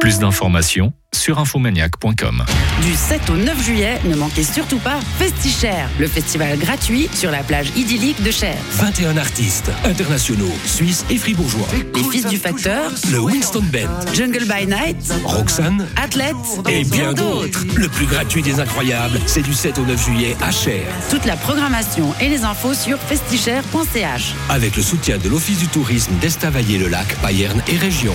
Plus 0.07 0.21
d'informations 0.21 0.93
sur 1.13 1.41
infomaniac.com. 1.41 2.45
Du 2.81 2.95
7 2.95 3.29
au 3.31 3.35
9 3.35 3.61
juillet, 3.61 3.99
ne 4.05 4.15
manquez 4.15 4.45
surtout 4.45 4.79
pas 4.79 5.01
FestiChère, 5.19 5.89
le 5.99 6.07
festival 6.07 6.57
gratuit 6.61 7.09
sur 7.13 7.33
la 7.33 7.43
plage 7.43 7.73
idyllique 7.75 8.23
de 8.23 8.31
Cher. 8.31 8.55
21 8.75 9.17
artistes 9.17 9.69
internationaux, 9.85 10.53
suisses 10.65 11.05
et 11.11 11.17
fribourgeois. 11.17 11.67
Les 11.93 12.05
fils 12.05 12.27
du 12.27 12.37
facteur, 12.37 12.93
Le 13.11 13.19
Winston 13.19 13.65
Band, 13.73 14.15
Jungle 14.15 14.45
by 14.45 14.69
Night, 14.69 15.13
Roxane 15.25 15.89
Athlète 15.97 16.37
et 16.71 16.85
bien 16.85 17.13
d'autres. 17.13 17.65
Le 17.75 17.89
plus 17.89 18.07
gratuit 18.07 18.43
des 18.43 18.61
incroyables, 18.61 19.19
c'est 19.27 19.43
du 19.43 19.55
7 19.55 19.81
au 19.81 19.87
9 19.87 20.05
juillet 20.05 20.37
à 20.41 20.53
Cher. 20.53 20.87
Toute 21.11 21.25
la 21.25 21.35
programmation 21.35 22.15
et 22.21 22.29
les 22.29 22.45
infos 22.45 22.75
sur 22.75 22.97
festichère.ch. 22.99 24.35
Avec 24.51 24.77
le 24.77 24.83
soutien 24.83 25.19
de 25.19 25.29
l'Office 25.29 25.59
du 25.59 25.67
tourisme 25.67 26.13
d'Estavayer-le-Lac, 26.21 27.17
Payerne 27.23 27.61
et 27.67 27.77
Région. 27.77 28.15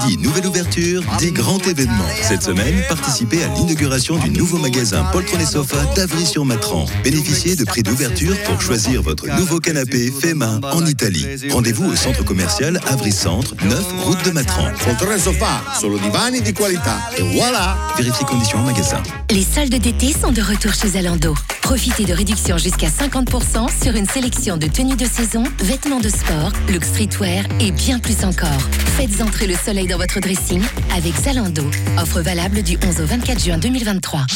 Qui 0.00 0.16
dit 0.16 0.22
nouvelle 0.22 0.46
ouverture, 0.46 1.02
dit 1.18 1.32
grand 1.32 1.58
événement. 1.66 2.08
Cette 2.22 2.42
semaine, 2.42 2.82
participez 2.88 3.42
à 3.44 3.48
l'inauguration 3.48 4.16
du 4.16 4.30
nouveau 4.30 4.56
magasin 4.58 5.04
Poltron 5.12 5.38
et 5.38 5.44
Sofa 5.44 5.76
d'Avry-sur-Matran. 5.94 6.86
Bénéficiez 7.04 7.56
de 7.56 7.64
prix 7.64 7.82
d'ouverture 7.82 8.34
pour 8.44 8.60
choisir 8.60 9.02
votre 9.02 9.26
nouveau 9.38 9.58
canapé 9.60 10.10
fait 10.10 10.34
main 10.34 10.60
en 10.72 10.86
Italie. 10.86 11.26
Rendez-vous 11.50 11.90
au 11.90 11.96
centre 11.96 12.24
commercial 12.24 12.80
Avry 12.86 13.12
Centre, 13.12 13.54
9 13.64 13.84
route 14.04 14.24
de 14.24 14.30
Matran. 14.30 14.70
Poltrone 14.84 15.18
Sofa, 15.18 15.62
solo 15.78 15.98
divani 15.98 16.40
di 16.40 16.52
qualità. 16.52 16.98
E 17.18 17.22
voilà 17.34 17.76
Vérifiez 17.96 18.24
conditions 18.24 18.58
en 18.58 18.64
magasin. 18.64 19.02
Les 19.30 19.44
soldes 19.44 19.74
d'été 19.74 20.12
sont 20.12 20.32
de 20.32 20.40
retour 20.40 20.72
chez 20.72 20.88
Zalando. 20.88 21.34
Profitez 21.60 22.04
de 22.04 22.12
réductions 22.12 22.58
jusqu'à 22.58 22.88
50% 22.88 23.68
sur 23.82 23.94
une 23.94 24.06
sélection 24.06 24.56
de 24.56 24.66
tenues 24.66 24.96
de 24.96 25.06
saison, 25.06 25.44
vêtements 25.60 26.00
de 26.00 26.08
sport, 26.08 26.52
look 26.72 26.84
streetwear 26.84 27.44
et 27.60 27.70
bien 27.70 27.98
plus 27.98 28.24
encore. 28.24 28.60
Faites 28.96 29.20
entrer 29.22 29.46
le 29.46 29.54
soleil 29.54 29.81
dans 29.86 29.96
votre 29.96 30.20
dressing 30.20 30.62
avec 30.96 31.14
Zalando. 31.14 31.64
Offre 31.98 32.20
valable 32.20 32.62
du 32.62 32.78
11 32.86 33.00
au 33.00 33.06
24 33.06 33.44
juin 33.44 33.58
2023. 33.58 34.26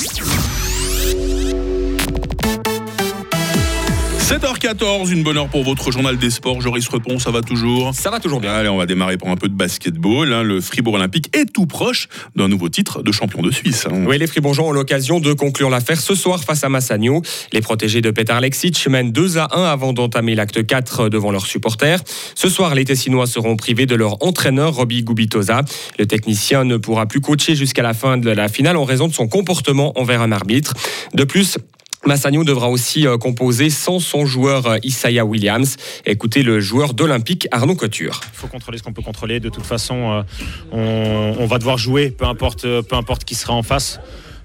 7h14, 4.27 5.13
une 5.13 5.23
bonne 5.23 5.37
heure 5.39 5.49
pour 5.49 5.63
votre 5.63 5.93
journal 5.93 6.19
des 6.19 6.31
sports. 6.31 6.61
Joris 6.61 6.89
Repon, 6.89 7.21
ça 7.21 7.31
va 7.31 7.43
toujours? 7.43 7.95
Ça 7.95 8.11
va 8.11 8.19
toujours 8.19 8.41
bien. 8.41 8.53
Allez, 8.53 8.69
on 8.69 8.77
va 8.77 8.85
démarrer 8.85 9.17
pour 9.19 9.29
un 9.29 9.37
peu 9.37 9.49
de 9.49 9.55
basketball. 9.55 10.33
hein. 10.33 10.43
Le 10.43 10.61
Fribourg 10.61 10.95
Olympique 10.95 11.31
est 11.37 11.45
tout 11.53 11.67
proche 11.67 12.09
d'un 12.35 12.49
nouveau 12.49 12.69
titre 12.69 13.05
de 13.05 13.13
champion 13.13 13.41
de 13.41 13.53
Suisse. 13.53 13.87
hein. 13.89 14.05
Oui, 14.05 14.19
les 14.19 14.27
Fribourgeois 14.27 14.67
ont 14.67 14.73
l'occasion 14.73 15.21
de 15.21 15.33
conclure 15.33 15.71
l'affaire 15.71 16.01
ce 16.01 16.17
soir 16.17 16.43
face 16.43 16.65
à 16.65 16.69
Massagno. 16.69 17.23
Les 17.53 17.61
protégés 17.61 18.01
de 18.01 18.11
Petar 18.11 18.41
Leksic 18.41 18.89
mènent 18.89 19.13
2 19.13 19.39
à 19.39 19.49
1 19.57 19.63
avant 19.63 19.93
d'entamer 19.93 20.35
l'acte 20.35 20.67
4 20.67 21.09
devant 21.09 21.31
leurs 21.31 21.47
supporters. 21.47 22.01
Ce 22.35 22.49
soir, 22.49 22.75
les 22.75 22.85
Tessinois 22.85 23.29
seront 23.29 23.55
privés 23.55 23.87
de 23.87 23.95
leur 23.95 24.21
entraîneur 24.27 24.75
Robbie 24.75 25.05
Gubitoza. 25.05 25.63
Le 26.01 26.07
technicien 26.07 26.65
ne 26.65 26.79
pourra 26.79 27.07
plus 27.07 27.21
coacher 27.21 27.55
jusqu'à 27.55 27.85
la 27.85 27.95
fin 27.95 28.19
de 28.19 28.29
la 28.31 28.49
finale 28.49 28.77
en 28.77 28.85
raison 28.85 29.07
de 29.07 29.15
son 29.15 29.29
comportement 29.29 29.97
envers 29.97 30.21
un 30.21 30.33
arbitre. 30.33 30.75
De 31.15 31.23
plus, 31.23 31.59
Massagno 32.05 32.45
devra 32.45 32.69
aussi 32.69 33.07
euh, 33.07 33.17
composer 33.17 33.71
sans 33.71 33.99
son 33.99 34.27
joueur 34.27 34.67
euh, 34.67 34.79
Isaiah 34.85 35.25
Williams. 35.25 35.77
Écoutez 36.05 36.43
le 36.43 36.61
joueur 36.61 36.95
d'Olympique 36.95 37.49
Arnaud 37.51 37.75
Couture. 37.75 38.21
Il 38.33 38.39
faut 38.39 38.47
contrôler 38.47 38.79
ce 38.79 38.83
qu'on 38.83 38.93
peut 38.93 39.03
contrôler. 39.03 39.41
De 39.41 39.49
toute 39.49 39.65
façon, 39.65 40.25
euh, 40.73 41.35
on, 41.39 41.47
va 41.47 41.59
devoir 41.59 41.79
jouer, 41.79 42.11
peu 42.11 42.27
importe, 42.27 43.25
qui 43.25 43.35
sera 43.35 43.55
en 43.55 43.63
face. 43.63 44.01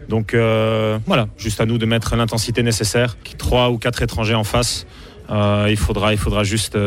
Donc 0.09 0.33
voilà, 0.33 1.27
juste 1.37 1.61
à 1.61 1.65
nous 1.65 1.77
de 1.77 1.85
mettre 1.85 2.15
l'intensité 2.15 2.63
nécessaire. 2.63 3.17
Trois 3.37 3.69
ou 3.69 3.77
quatre 3.77 4.01
étrangers 4.01 4.35
en 4.35 4.43
face, 4.43 4.85
il, 5.29 5.77
faudra, 5.77 6.11
il 6.11 6.17
faudra 6.17 6.43
juste 6.43 6.77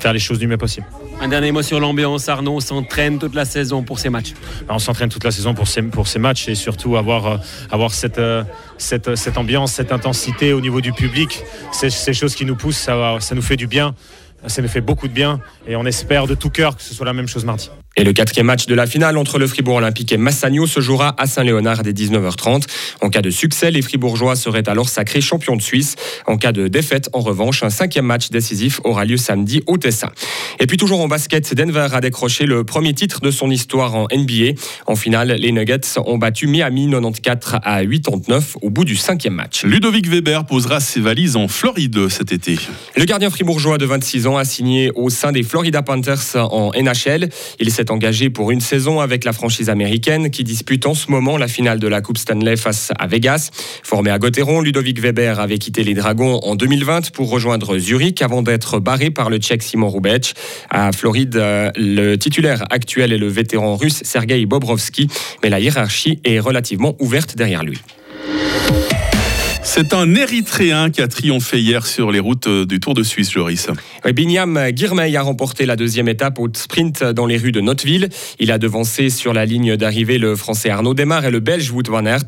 faire 0.00 0.12
les 0.12 0.18
choses 0.18 0.38
du 0.38 0.46
mieux 0.46 0.56
possible. 0.56 0.86
Un 1.20 1.28
dernier 1.28 1.52
mot 1.52 1.62
sur 1.62 1.80
l'ambiance. 1.80 2.28
Arnaud 2.28 2.60
s'entraîne 2.60 3.18
toute 3.18 3.34
la 3.34 3.44
saison 3.44 3.82
pour 3.82 3.98
ces 3.98 4.10
matchs. 4.10 4.32
Ben, 4.66 4.74
On 4.74 4.78
s'entraîne 4.78 5.08
toute 5.08 5.24
la 5.24 5.30
saison 5.30 5.54
pour 5.54 5.68
ces, 5.68 5.82
pour 5.82 6.08
ces 6.08 6.18
matchs 6.18 6.48
et 6.48 6.54
surtout 6.54 6.96
avoir, 6.96 7.26
euh, 7.26 7.36
avoir 7.70 7.92
cette, 7.92 8.18
euh, 8.18 8.44
cette, 8.78 9.14
cette 9.14 9.38
ambiance, 9.38 9.72
cette 9.72 9.92
intensité 9.92 10.52
au 10.52 10.60
niveau 10.60 10.80
du 10.80 10.92
public. 10.92 11.42
C'est 11.72 11.90
ces 11.90 12.14
choses 12.14 12.34
qui 12.34 12.44
nous 12.44 12.56
poussent, 12.56 12.78
ça, 12.78 13.16
ça 13.20 13.34
nous 13.34 13.42
fait 13.42 13.56
du 13.56 13.66
bien, 13.66 13.94
ça 14.46 14.62
nous 14.62 14.68
fait 14.68 14.80
beaucoup 14.80 15.08
de 15.08 15.12
bien 15.12 15.40
et 15.66 15.76
on 15.76 15.86
espère 15.86 16.26
de 16.26 16.34
tout 16.34 16.50
cœur 16.50 16.76
que 16.76 16.82
ce 16.82 16.94
soit 16.94 17.06
la 17.06 17.12
même 17.12 17.28
chose 17.28 17.44
mardi. 17.44 17.70
Et 17.96 18.02
le 18.02 18.12
quatrième 18.12 18.46
match 18.46 18.66
de 18.66 18.74
la 18.74 18.86
finale 18.86 19.16
entre 19.16 19.38
le 19.38 19.46
Fribourg 19.46 19.76
Olympique 19.76 20.10
et 20.10 20.16
Massagno 20.16 20.66
se 20.66 20.80
jouera 20.80 21.14
à 21.16 21.26
Saint-Léonard 21.26 21.84
dès 21.84 21.92
19h30. 21.92 22.64
En 23.00 23.08
cas 23.08 23.22
de 23.22 23.30
succès, 23.30 23.70
les 23.70 23.82
Fribourgeois 23.82 24.34
seraient 24.34 24.68
alors 24.68 24.88
sacrés 24.88 25.20
champions 25.20 25.54
de 25.54 25.62
Suisse. 25.62 25.94
En 26.26 26.36
cas 26.36 26.50
de 26.50 26.66
défaite, 26.66 27.08
en 27.12 27.20
revanche, 27.20 27.62
un 27.62 27.70
cinquième 27.70 28.06
match 28.06 28.30
décisif 28.30 28.80
aura 28.82 29.04
lieu 29.04 29.16
samedi 29.16 29.62
au 29.68 29.78
Tessin. 29.78 30.10
Et 30.58 30.66
puis 30.66 30.76
toujours 30.76 31.00
en 31.00 31.08
basket, 31.08 31.54
Denver 31.54 31.86
a 31.92 32.00
décroché 32.00 32.46
le 32.46 32.64
premier 32.64 32.94
titre 32.94 33.20
de 33.20 33.30
son 33.30 33.48
histoire 33.48 33.94
en 33.94 34.08
NBA. 34.12 34.58
En 34.86 34.96
finale, 34.96 35.36
les 35.38 35.52
Nuggets 35.52 35.98
ont 36.04 36.18
battu 36.18 36.48
Miami 36.48 36.90
94 36.90 37.60
à 37.62 37.84
89 37.84 38.56
au 38.62 38.70
bout 38.70 38.84
du 38.84 38.96
cinquième 38.96 39.34
match. 39.34 39.64
Ludovic 39.64 40.08
Weber 40.08 40.46
posera 40.46 40.80
ses 40.80 41.00
valises 41.00 41.36
en 41.36 41.46
Floride 41.46 42.08
cet 42.08 42.32
été. 42.32 42.58
Le 42.96 43.04
gardien 43.04 43.30
fribourgeois 43.30 43.78
de 43.78 43.86
26 43.86 44.26
ans 44.26 44.36
a 44.36 44.44
signé 44.44 44.90
au 44.96 45.10
sein 45.10 45.30
des 45.30 45.44
Florida 45.44 45.82
Panthers 45.82 46.36
en 46.36 46.72
NHL. 46.74 47.28
Il 47.60 47.70
s'est 47.70 47.83
engagé 47.90 48.30
pour 48.30 48.50
une 48.50 48.60
saison 48.60 49.00
avec 49.00 49.24
la 49.24 49.32
franchise 49.32 49.70
américaine 49.70 50.30
qui 50.30 50.44
dispute 50.44 50.86
en 50.86 50.94
ce 50.94 51.10
moment 51.10 51.36
la 51.36 51.48
finale 51.48 51.78
de 51.78 51.88
la 51.88 52.00
Coupe 52.00 52.18
Stanley 52.18 52.56
face 52.56 52.92
à 52.98 53.06
Vegas. 53.06 53.50
Formé 53.82 54.10
à 54.10 54.18
Gotteron, 54.18 54.60
Ludovic 54.60 55.00
Weber 55.00 55.40
avait 55.40 55.58
quitté 55.58 55.84
les 55.84 55.94
Dragons 55.94 56.40
en 56.42 56.54
2020 56.54 57.10
pour 57.12 57.30
rejoindre 57.30 57.78
Zurich 57.78 58.22
avant 58.22 58.42
d'être 58.42 58.80
barré 58.80 59.10
par 59.10 59.30
le 59.30 59.38
Tchèque 59.38 59.62
Simon 59.62 59.88
Rubec. 59.88 60.34
À 60.70 60.92
Floride, 60.92 61.36
euh, 61.36 61.70
le 61.76 62.16
titulaire 62.16 62.64
actuel 62.70 63.12
est 63.12 63.18
le 63.18 63.28
vétéran 63.28 63.76
russe 63.76 64.00
Sergei 64.04 64.44
Bobrovski, 64.46 65.08
mais 65.42 65.50
la 65.50 65.60
hiérarchie 65.60 66.20
est 66.24 66.38
relativement 66.38 66.96
ouverte 67.00 67.36
derrière 67.36 67.64
lui. 67.64 67.78
C'est 69.66 69.94
un 69.94 70.14
Érythréen 70.14 70.90
qui 70.90 71.00
a 71.00 71.08
triomphé 71.08 71.58
hier 71.58 71.86
sur 71.86 72.12
les 72.12 72.20
routes 72.20 72.46
euh, 72.46 72.66
du 72.66 72.80
Tour 72.80 72.92
de 72.92 73.02
Suisse, 73.02 73.32
Joris. 73.32 73.68
Oui, 74.04 74.12
Binyam 74.12 74.68
Girmay 74.76 75.16
a 75.16 75.22
remporté 75.22 75.64
la 75.64 75.74
deuxième 75.74 76.06
étape 76.06 76.38
au 76.38 76.48
sprint 76.52 77.02
dans 77.02 77.24
les 77.24 77.38
rues 77.38 77.50
de 77.50 77.62
Notteville. 77.62 78.10
Il 78.38 78.52
a 78.52 78.58
devancé 78.58 79.08
sur 79.08 79.32
la 79.32 79.46
ligne 79.46 79.76
d'arrivée 79.76 80.18
le 80.18 80.36
français 80.36 80.68
Arnaud 80.68 80.92
Demar 80.92 81.24
et 81.24 81.30
le 81.30 81.40
belge 81.40 81.70
Wout 81.70 81.88
van 81.88 82.04
Aert. 82.04 82.24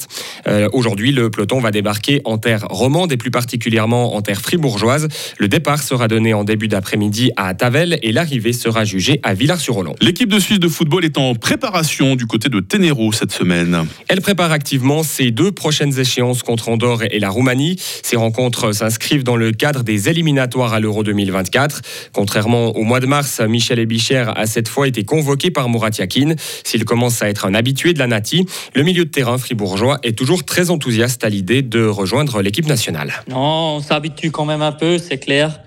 Euh, 0.49 0.69
Aujourd'hui, 0.73 1.13
le 1.13 1.31
peloton 1.31 1.61
va 1.61 1.71
débarquer 1.71 2.23
en 2.25 2.39
terre 2.39 2.67
romande 2.71 3.13
et 3.13 3.19
plus 3.19 3.31
particulièrement 3.31 4.17
en 4.17 4.23
terre 4.23 4.41
fribourgeoise. 4.41 5.07
Le 5.39 5.47
départ 5.47 5.83
sera 5.83 6.09
donné 6.09 6.33
en 6.33 6.43
début 6.43 6.69
d'après-midi 6.69 7.31
à 7.37 7.53
Tavel 7.55 7.99
et 8.03 8.13
l'arrivée 8.13 8.55
sera 8.55 8.85
jugée 8.85 9.21
à 9.23 9.35
Villars-sur-Olon. 9.35 9.95
L'équipe 10.01 10.31
de 10.31 10.41
Suisse 10.41 10.59
de 10.59 10.69
football 10.69 11.05
est 11.05 11.19
en 11.19 11.35
préparation 11.35 12.17
du 12.17 12.27
côté 12.27 12.49
de 12.49 12.61
Ténéro 12.61 13.13
cette 13.13 13.33
semaine. 13.33 13.87
Elle 14.09 14.23
prépare 14.23 14.53
activement 14.53 15.03
ses 15.03 15.31
deux 15.31 15.53
prochaines 15.53 15.99
échéances 15.99 16.43
contre 16.43 16.71
Andorre 16.71 17.05
et 17.05 17.21
la 17.21 17.26
Roumanie. 17.29 17.77
Ces 18.03 18.17
rencontres 18.17 18.73
s'inscrivent 18.73 19.25
dans 19.25 19.37
le 19.37 19.53
cadre 19.53 19.83
des 19.83 20.09
éliminatoires 20.09 20.75
à 20.75 20.81
l'Euro 20.81 21.03
2024. 21.03 21.83
Contrairement 22.13 22.69
au 22.77 22.83
mois 22.83 23.01
de 23.01 23.07
mars, 23.07 23.41
Michel 23.41 23.79
Ebicher 23.79 24.27
a 24.35 24.47
cette 24.47 24.69
fois 24.69 24.89
été 24.89 25.05
convoqué 25.05 25.51
par 25.51 25.69
Murat 25.69 25.91
Yakin. 25.99 26.35
S'il 26.65 26.85
commence 26.85 27.23
à 27.23 27.29
être 27.29 27.47
un 27.47 27.55
habitué 27.55 27.93
de 27.93 27.99
la 27.99 28.07
Nati, 28.07 28.47
le 28.75 28.83
milieu 28.83 29.05
de 29.05 29.11
terrain 29.11 29.39
fribourgeois 29.39 29.99
est 30.03 30.17
toujours 30.17 30.45
très 30.45 30.71
enthousiaste 30.71 31.25
à 31.25 31.29
l'idée 31.29 31.63
de 31.63 31.85
rejoindre 31.85 32.43
l'équipe 32.43 32.67
nationale. 32.67 33.13
Non, 33.29 33.77
on 33.77 33.81
s'habitue 33.81 34.31
quand 34.31 34.45
même 34.45 34.63
un 34.63 34.73
peu, 34.73 34.99
c'est 34.99 35.19
clair. 35.19 35.61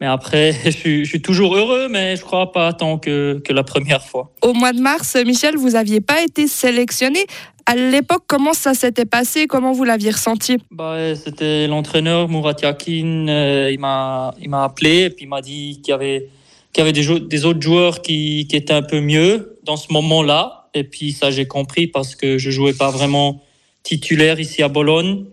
Mais 0.00 0.06
après, 0.06 0.52
je 0.64 0.70
suis, 0.70 1.04
je 1.04 1.08
suis 1.08 1.22
toujours 1.22 1.56
heureux, 1.56 1.88
mais 1.88 2.16
je 2.16 2.22
crois 2.22 2.52
pas 2.52 2.72
tant 2.72 2.98
que, 2.98 3.40
que 3.44 3.52
la 3.52 3.64
première 3.64 4.04
fois. 4.04 4.32
Au 4.42 4.52
mois 4.52 4.72
de 4.72 4.80
mars, 4.80 5.16
Michel, 5.24 5.56
vous 5.56 5.70
n'aviez 5.70 6.00
pas 6.00 6.22
été 6.22 6.46
sélectionné. 6.46 7.26
À 7.66 7.76
l'époque, 7.76 8.22
comment 8.26 8.54
ça 8.54 8.72
s'était 8.72 9.04
passé? 9.04 9.46
Comment 9.46 9.72
vous 9.72 9.84
l'aviez 9.84 10.10
ressenti? 10.10 10.56
Bah, 10.70 11.14
C'était 11.14 11.66
l'entraîneur, 11.66 12.28
Murat 12.28 12.56
Yakin, 12.62 13.28
euh, 13.28 13.70
il 13.70 13.78
m'a 13.78 14.32
appelé 14.64 15.02
et 15.02 15.10
puis 15.10 15.26
il 15.26 15.28
m'a 15.28 15.42
dit 15.42 15.80
qu'il 15.82 15.92
y 15.92 15.94
avait, 15.94 16.28
qu'il 16.72 16.82
y 16.82 16.88
avait 16.88 16.92
des, 16.94 17.44
autres 17.44 17.60
joueurs 17.60 18.00
qui, 18.00 18.46
qui 18.48 18.56
étaient 18.56 18.72
un 18.72 18.82
peu 18.82 19.00
mieux 19.00 19.58
dans 19.64 19.76
ce 19.76 19.92
moment-là. 19.92 20.70
Et 20.72 20.84
puis 20.84 21.12
ça, 21.12 21.30
j'ai 21.30 21.46
compris 21.46 21.88
parce 21.88 22.14
que 22.14 22.38
je 22.38 22.50
jouais 22.50 22.72
pas 22.72 22.90
vraiment 22.90 23.42
titulaire 23.82 24.40
ici 24.40 24.62
à 24.62 24.68
Bologne. 24.68 25.26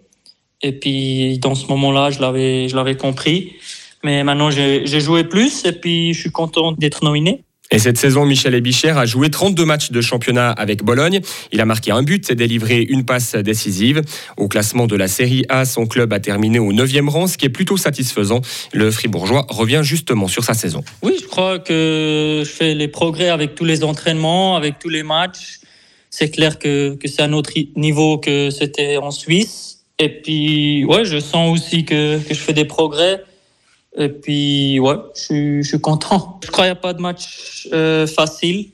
Et 0.61 0.73
puis 0.73 1.39
dans 1.39 1.55
ce 1.55 1.67
moment-là, 1.67 2.09
je 2.09 2.19
l'avais 2.75 2.97
compris. 2.97 3.53
Mais 4.05 4.23
maintenant, 4.23 4.51
j'ai 4.51 4.99
joué 4.99 5.23
plus 5.23 5.65
et 5.65 5.71
puis 5.71 6.13
je 6.13 6.19
suis 6.19 6.29
content 6.29 6.73
d'être 6.73 7.03
nominé. 7.03 7.41
Et 7.71 7.79
cette 7.79 7.97
saison, 7.97 8.23
Michel 8.23 8.53
Ebicher 8.53 8.91
a 8.91 9.07
joué 9.07 9.31
32 9.31 9.65
matchs 9.65 9.89
de 9.89 9.99
championnat 9.99 10.51
avec 10.51 10.83
Bologne. 10.83 11.21
Il 11.51 11.59
a 11.59 11.65
marqué 11.65 11.89
un 11.89 12.03
but 12.03 12.29
et 12.29 12.35
délivré 12.35 12.83
une 12.83 13.03
passe 13.03 13.33
décisive. 13.33 14.03
Au 14.37 14.47
classement 14.47 14.85
de 14.85 14.95
la 14.95 15.07
Série 15.07 15.43
A, 15.49 15.65
son 15.65 15.87
club 15.87 16.13
a 16.13 16.19
terminé 16.19 16.59
au 16.59 16.71
9e 16.71 17.09
rang, 17.09 17.25
ce 17.25 17.39
qui 17.39 17.47
est 17.47 17.49
plutôt 17.49 17.77
satisfaisant. 17.77 18.41
Le 18.73 18.91
Fribourgeois 18.91 19.47
revient 19.49 19.81
justement 19.81 20.27
sur 20.27 20.43
sa 20.43 20.53
saison. 20.53 20.83
Oui, 21.01 21.17
je 21.19 21.25
crois 21.25 21.57
que 21.57 22.43
je 22.45 22.49
fais 22.51 22.75
les 22.75 22.87
progrès 22.87 23.29
avec 23.29 23.55
tous 23.55 23.65
les 23.65 23.83
entraînements, 23.83 24.55
avec 24.55 24.77
tous 24.77 24.89
les 24.89 25.01
matchs. 25.01 25.61
C'est 26.11 26.29
clair 26.29 26.59
que, 26.59 26.93
que 26.93 27.07
c'est 27.07 27.23
un 27.23 27.33
autre 27.33 27.53
niveau 27.75 28.19
que 28.19 28.51
c'était 28.51 28.97
en 28.97 29.09
Suisse. 29.09 29.79
Et 29.97 30.09
puis, 30.09 30.85
ouais, 30.85 31.05
je 31.05 31.19
sens 31.19 31.51
aussi 31.51 31.85
que, 31.85 32.19
que 32.19 32.35
je 32.35 32.39
fais 32.39 32.53
des 32.53 32.65
progrès. 32.65 33.23
Et 33.97 34.09
puis, 34.09 34.79
ouais, 34.79 34.95
je 35.15 35.21
suis, 35.21 35.63
je 35.63 35.67
suis 35.67 35.79
content. 35.79 36.39
Je 36.43 36.51
crois 36.51 36.65
qu'il 36.65 36.73
n'y 36.73 36.77
a 36.77 36.81
pas 36.81 36.93
de 36.93 37.01
match 37.01 37.67
euh, 37.73 38.05
facile 38.07 38.71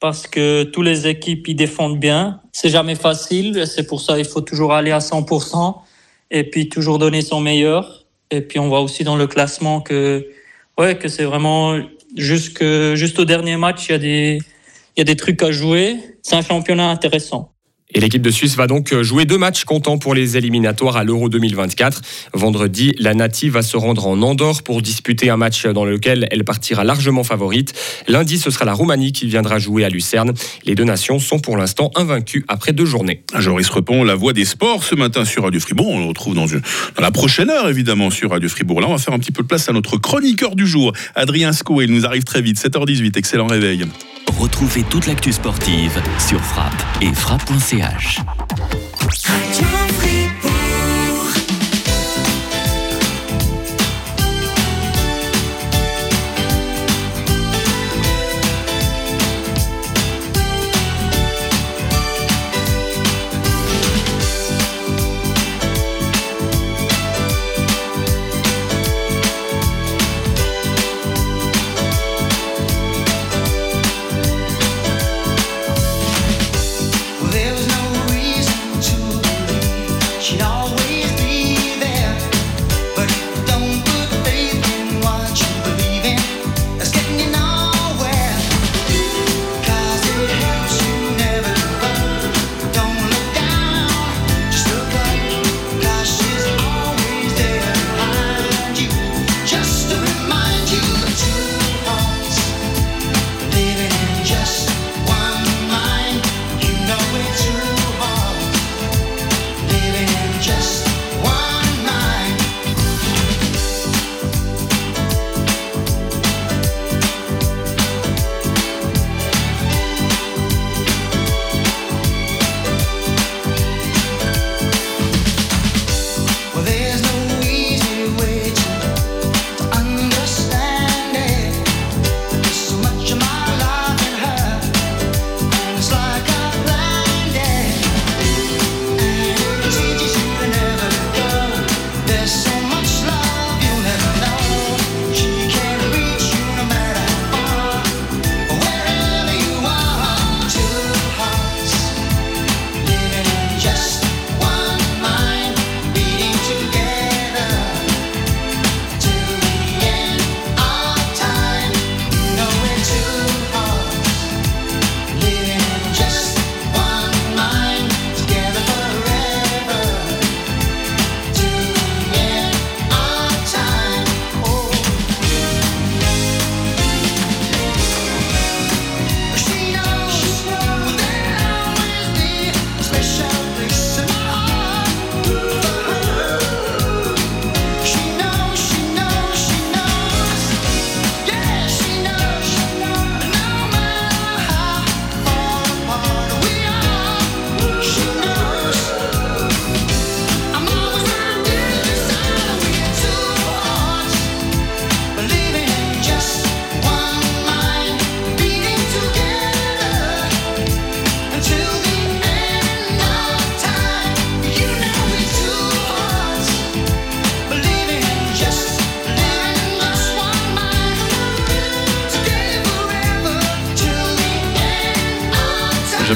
parce 0.00 0.26
que 0.26 0.64
toutes 0.64 0.84
les 0.84 1.06
équipes 1.06 1.48
ils 1.48 1.54
défendent 1.54 1.98
bien. 1.98 2.40
C'est 2.52 2.68
jamais 2.68 2.94
facile. 2.94 3.66
C'est 3.66 3.86
pour 3.86 4.00
ça 4.00 4.16
qu'il 4.16 4.24
faut 4.24 4.40
toujours 4.40 4.72
aller 4.72 4.90
à 4.90 4.98
100% 4.98 5.76
et 6.30 6.44
puis 6.44 6.68
toujours 6.68 6.98
donner 6.98 7.22
son 7.22 7.40
meilleur. 7.40 8.04
Et 8.30 8.40
puis, 8.40 8.58
on 8.58 8.68
voit 8.68 8.80
aussi 8.80 9.04
dans 9.04 9.16
le 9.16 9.26
classement 9.26 9.80
que, 9.80 10.28
ouais, 10.76 10.98
que 10.98 11.08
c'est 11.08 11.24
vraiment 11.24 11.78
jusque, 12.16 12.64
juste 12.94 13.18
au 13.18 13.24
dernier 13.24 13.56
match, 13.56 13.88
il 13.88 13.92
y 13.92 13.94
a 13.94 13.98
des, 13.98 14.38
il 14.96 15.00
y 15.00 15.02
a 15.02 15.04
des 15.04 15.16
trucs 15.16 15.42
à 15.42 15.50
jouer. 15.50 15.96
C'est 16.22 16.36
un 16.36 16.42
championnat 16.42 16.90
intéressant. 16.90 17.52
Et 17.94 18.00
l'équipe 18.00 18.20
de 18.20 18.30
Suisse 18.30 18.54
va 18.54 18.66
donc 18.66 18.94
jouer 19.00 19.24
deux 19.24 19.38
matchs 19.38 19.64
comptants 19.64 19.96
pour 19.96 20.14
les 20.14 20.36
éliminatoires 20.36 20.98
à 20.98 21.04
l'Euro 21.04 21.30
2024. 21.30 22.02
Vendredi, 22.34 22.94
la 22.98 23.14
Nati 23.14 23.48
va 23.48 23.62
se 23.62 23.78
rendre 23.78 24.06
en 24.06 24.20
Andorre 24.20 24.62
pour 24.62 24.82
disputer 24.82 25.30
un 25.30 25.38
match 25.38 25.64
dans 25.64 25.86
lequel 25.86 26.28
elle 26.30 26.44
partira 26.44 26.84
largement 26.84 27.24
favorite. 27.24 27.72
Lundi, 28.06 28.38
ce 28.38 28.50
sera 28.50 28.66
la 28.66 28.74
Roumanie 28.74 29.12
qui 29.12 29.26
viendra 29.26 29.58
jouer 29.58 29.86
à 29.86 29.88
Lucerne. 29.88 30.34
Les 30.66 30.74
deux 30.74 30.84
nations 30.84 31.18
sont 31.18 31.38
pour 31.38 31.56
l'instant 31.56 31.90
invaincues 31.96 32.44
après 32.46 32.72
deux 32.74 32.84
journées. 32.84 33.22
Joris 33.38 33.70
Repon, 33.70 34.04
la 34.04 34.14
voix 34.16 34.34
des 34.34 34.44
sports 34.44 34.84
ce 34.84 34.94
matin 34.94 35.24
sur 35.24 35.44
Radio 35.44 35.58
Fribourg. 35.58 35.88
On 35.88 36.00
le 36.00 36.06
retrouve 36.08 36.34
dans, 36.34 36.46
une- 36.46 36.60
dans 36.94 37.02
la 37.02 37.10
prochaine 37.10 37.48
heure, 37.48 37.70
évidemment, 37.70 38.10
sur 38.10 38.32
Radio 38.32 38.50
Fribourg. 38.50 38.82
Là, 38.82 38.88
on 38.88 38.92
va 38.92 38.98
faire 38.98 39.14
un 39.14 39.18
petit 39.18 39.32
peu 39.32 39.42
de 39.42 39.48
place 39.48 39.66
à 39.70 39.72
notre 39.72 39.96
chroniqueur 39.96 40.56
du 40.56 40.66
jour, 40.66 40.92
Adrien 41.14 41.52
Sco. 41.54 41.80
Il 41.80 41.90
nous 41.94 42.04
arrive 42.04 42.24
très 42.24 42.42
vite, 42.42 42.58
7h18. 42.58 43.16
Excellent 43.16 43.46
réveil. 43.46 43.86
Retrouvez 44.38 44.82
toute 44.84 45.06
l'actu 45.06 45.32
sportive 45.32 46.00
sur 46.28 46.38
frappe 46.40 46.84
et 47.00 47.12
frappe.ch. 47.14 47.77
Макияж. 47.78 48.18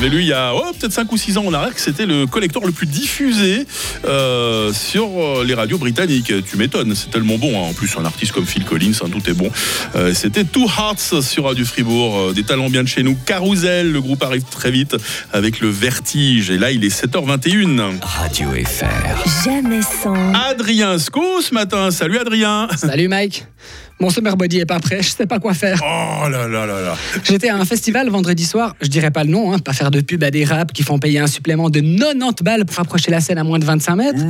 J'avais 0.02 0.16
lu 0.16 0.22
il 0.22 0.28
y 0.28 0.32
a 0.32 0.52
oh, 0.52 0.72
peut-être 0.76 0.92
5 0.92 1.12
ou 1.12 1.16
6 1.16 1.38
ans 1.38 1.44
en 1.46 1.52
arrière 1.54 1.72
que 1.72 1.80
c'était 1.80 2.06
le 2.06 2.26
collector 2.26 2.66
le 2.66 2.72
plus 2.72 2.88
diffusé 2.88 3.64
euh, 4.04 4.72
sur 4.72 5.06
euh, 5.06 5.44
les 5.44 5.54
radios 5.54 5.78
britanniques. 5.78 6.32
Tu 6.44 6.56
m'étonnes, 6.56 6.96
c'est 6.96 7.12
tellement 7.12 7.38
bon. 7.38 7.56
hein. 7.56 7.68
En 7.68 7.72
plus, 7.72 7.96
un 7.96 8.04
artiste 8.04 8.32
comme 8.32 8.44
Phil 8.44 8.64
Collins, 8.64 8.94
hein, 9.00 9.06
tout 9.12 9.30
est 9.30 9.32
bon. 9.32 9.48
Euh, 9.94 10.12
c'était 10.12 10.42
Two 10.42 10.66
Hearts 10.66 11.22
sur 11.22 11.44
Radio 11.44 11.64
Fribourg. 11.64 12.32
Des 12.34 12.42
talents 12.42 12.68
bien 12.68 12.82
de 12.82 12.88
chez 12.88 13.04
nous. 13.04 13.14
Carousel, 13.14 13.92
le 13.92 14.00
groupe 14.00 14.24
arrive 14.24 14.42
très 14.42 14.72
vite 14.72 14.96
avec 15.32 15.60
le 15.60 15.68
vertige. 15.68 16.50
Et 16.50 16.58
là, 16.58 16.72
il 16.72 16.84
est 16.84 16.88
7h21. 16.88 18.00
Radio 18.02 18.48
FR. 18.50 19.44
Jamais 19.44 19.82
sans. 19.82 20.32
Adrien 20.32 20.98
Sco 20.98 21.40
ce 21.42 21.54
matin. 21.54 21.92
Salut 21.92 22.18
Adrien. 22.18 22.66
Salut 22.76 23.06
Mike. 23.06 23.46
Mon 24.02 24.10
summer 24.10 24.36
body 24.36 24.58
est 24.58 24.66
pas 24.66 24.80
prêt, 24.80 25.00
je 25.00 25.10
sais 25.10 25.26
pas 25.26 25.38
quoi 25.38 25.54
faire. 25.54 25.80
Oh 25.80 26.28
là 26.28 26.48
là 26.48 26.66
là 26.66 26.80
là. 26.80 26.96
J'étais 27.22 27.50
à 27.50 27.56
un 27.56 27.64
festival 27.64 28.08
vendredi 28.08 28.44
soir, 28.44 28.74
je 28.80 28.88
dirais 28.88 29.12
pas 29.12 29.22
le 29.22 29.30
nom, 29.30 29.52
hein, 29.52 29.60
pas 29.60 29.72
faire 29.72 29.92
de 29.92 30.00
pub 30.00 30.24
à 30.24 30.32
des 30.32 30.44
raps 30.44 30.72
qui 30.72 30.82
font 30.82 30.98
payer 30.98 31.20
un 31.20 31.28
supplément 31.28 31.70
de 31.70 31.78
90 31.78 32.42
balles 32.42 32.64
pour 32.64 32.80
approcher 32.80 33.12
la 33.12 33.20
scène 33.20 33.38
à 33.38 33.44
moins 33.44 33.60
de 33.60 33.64
25 33.64 33.94
mètres. 33.94 34.24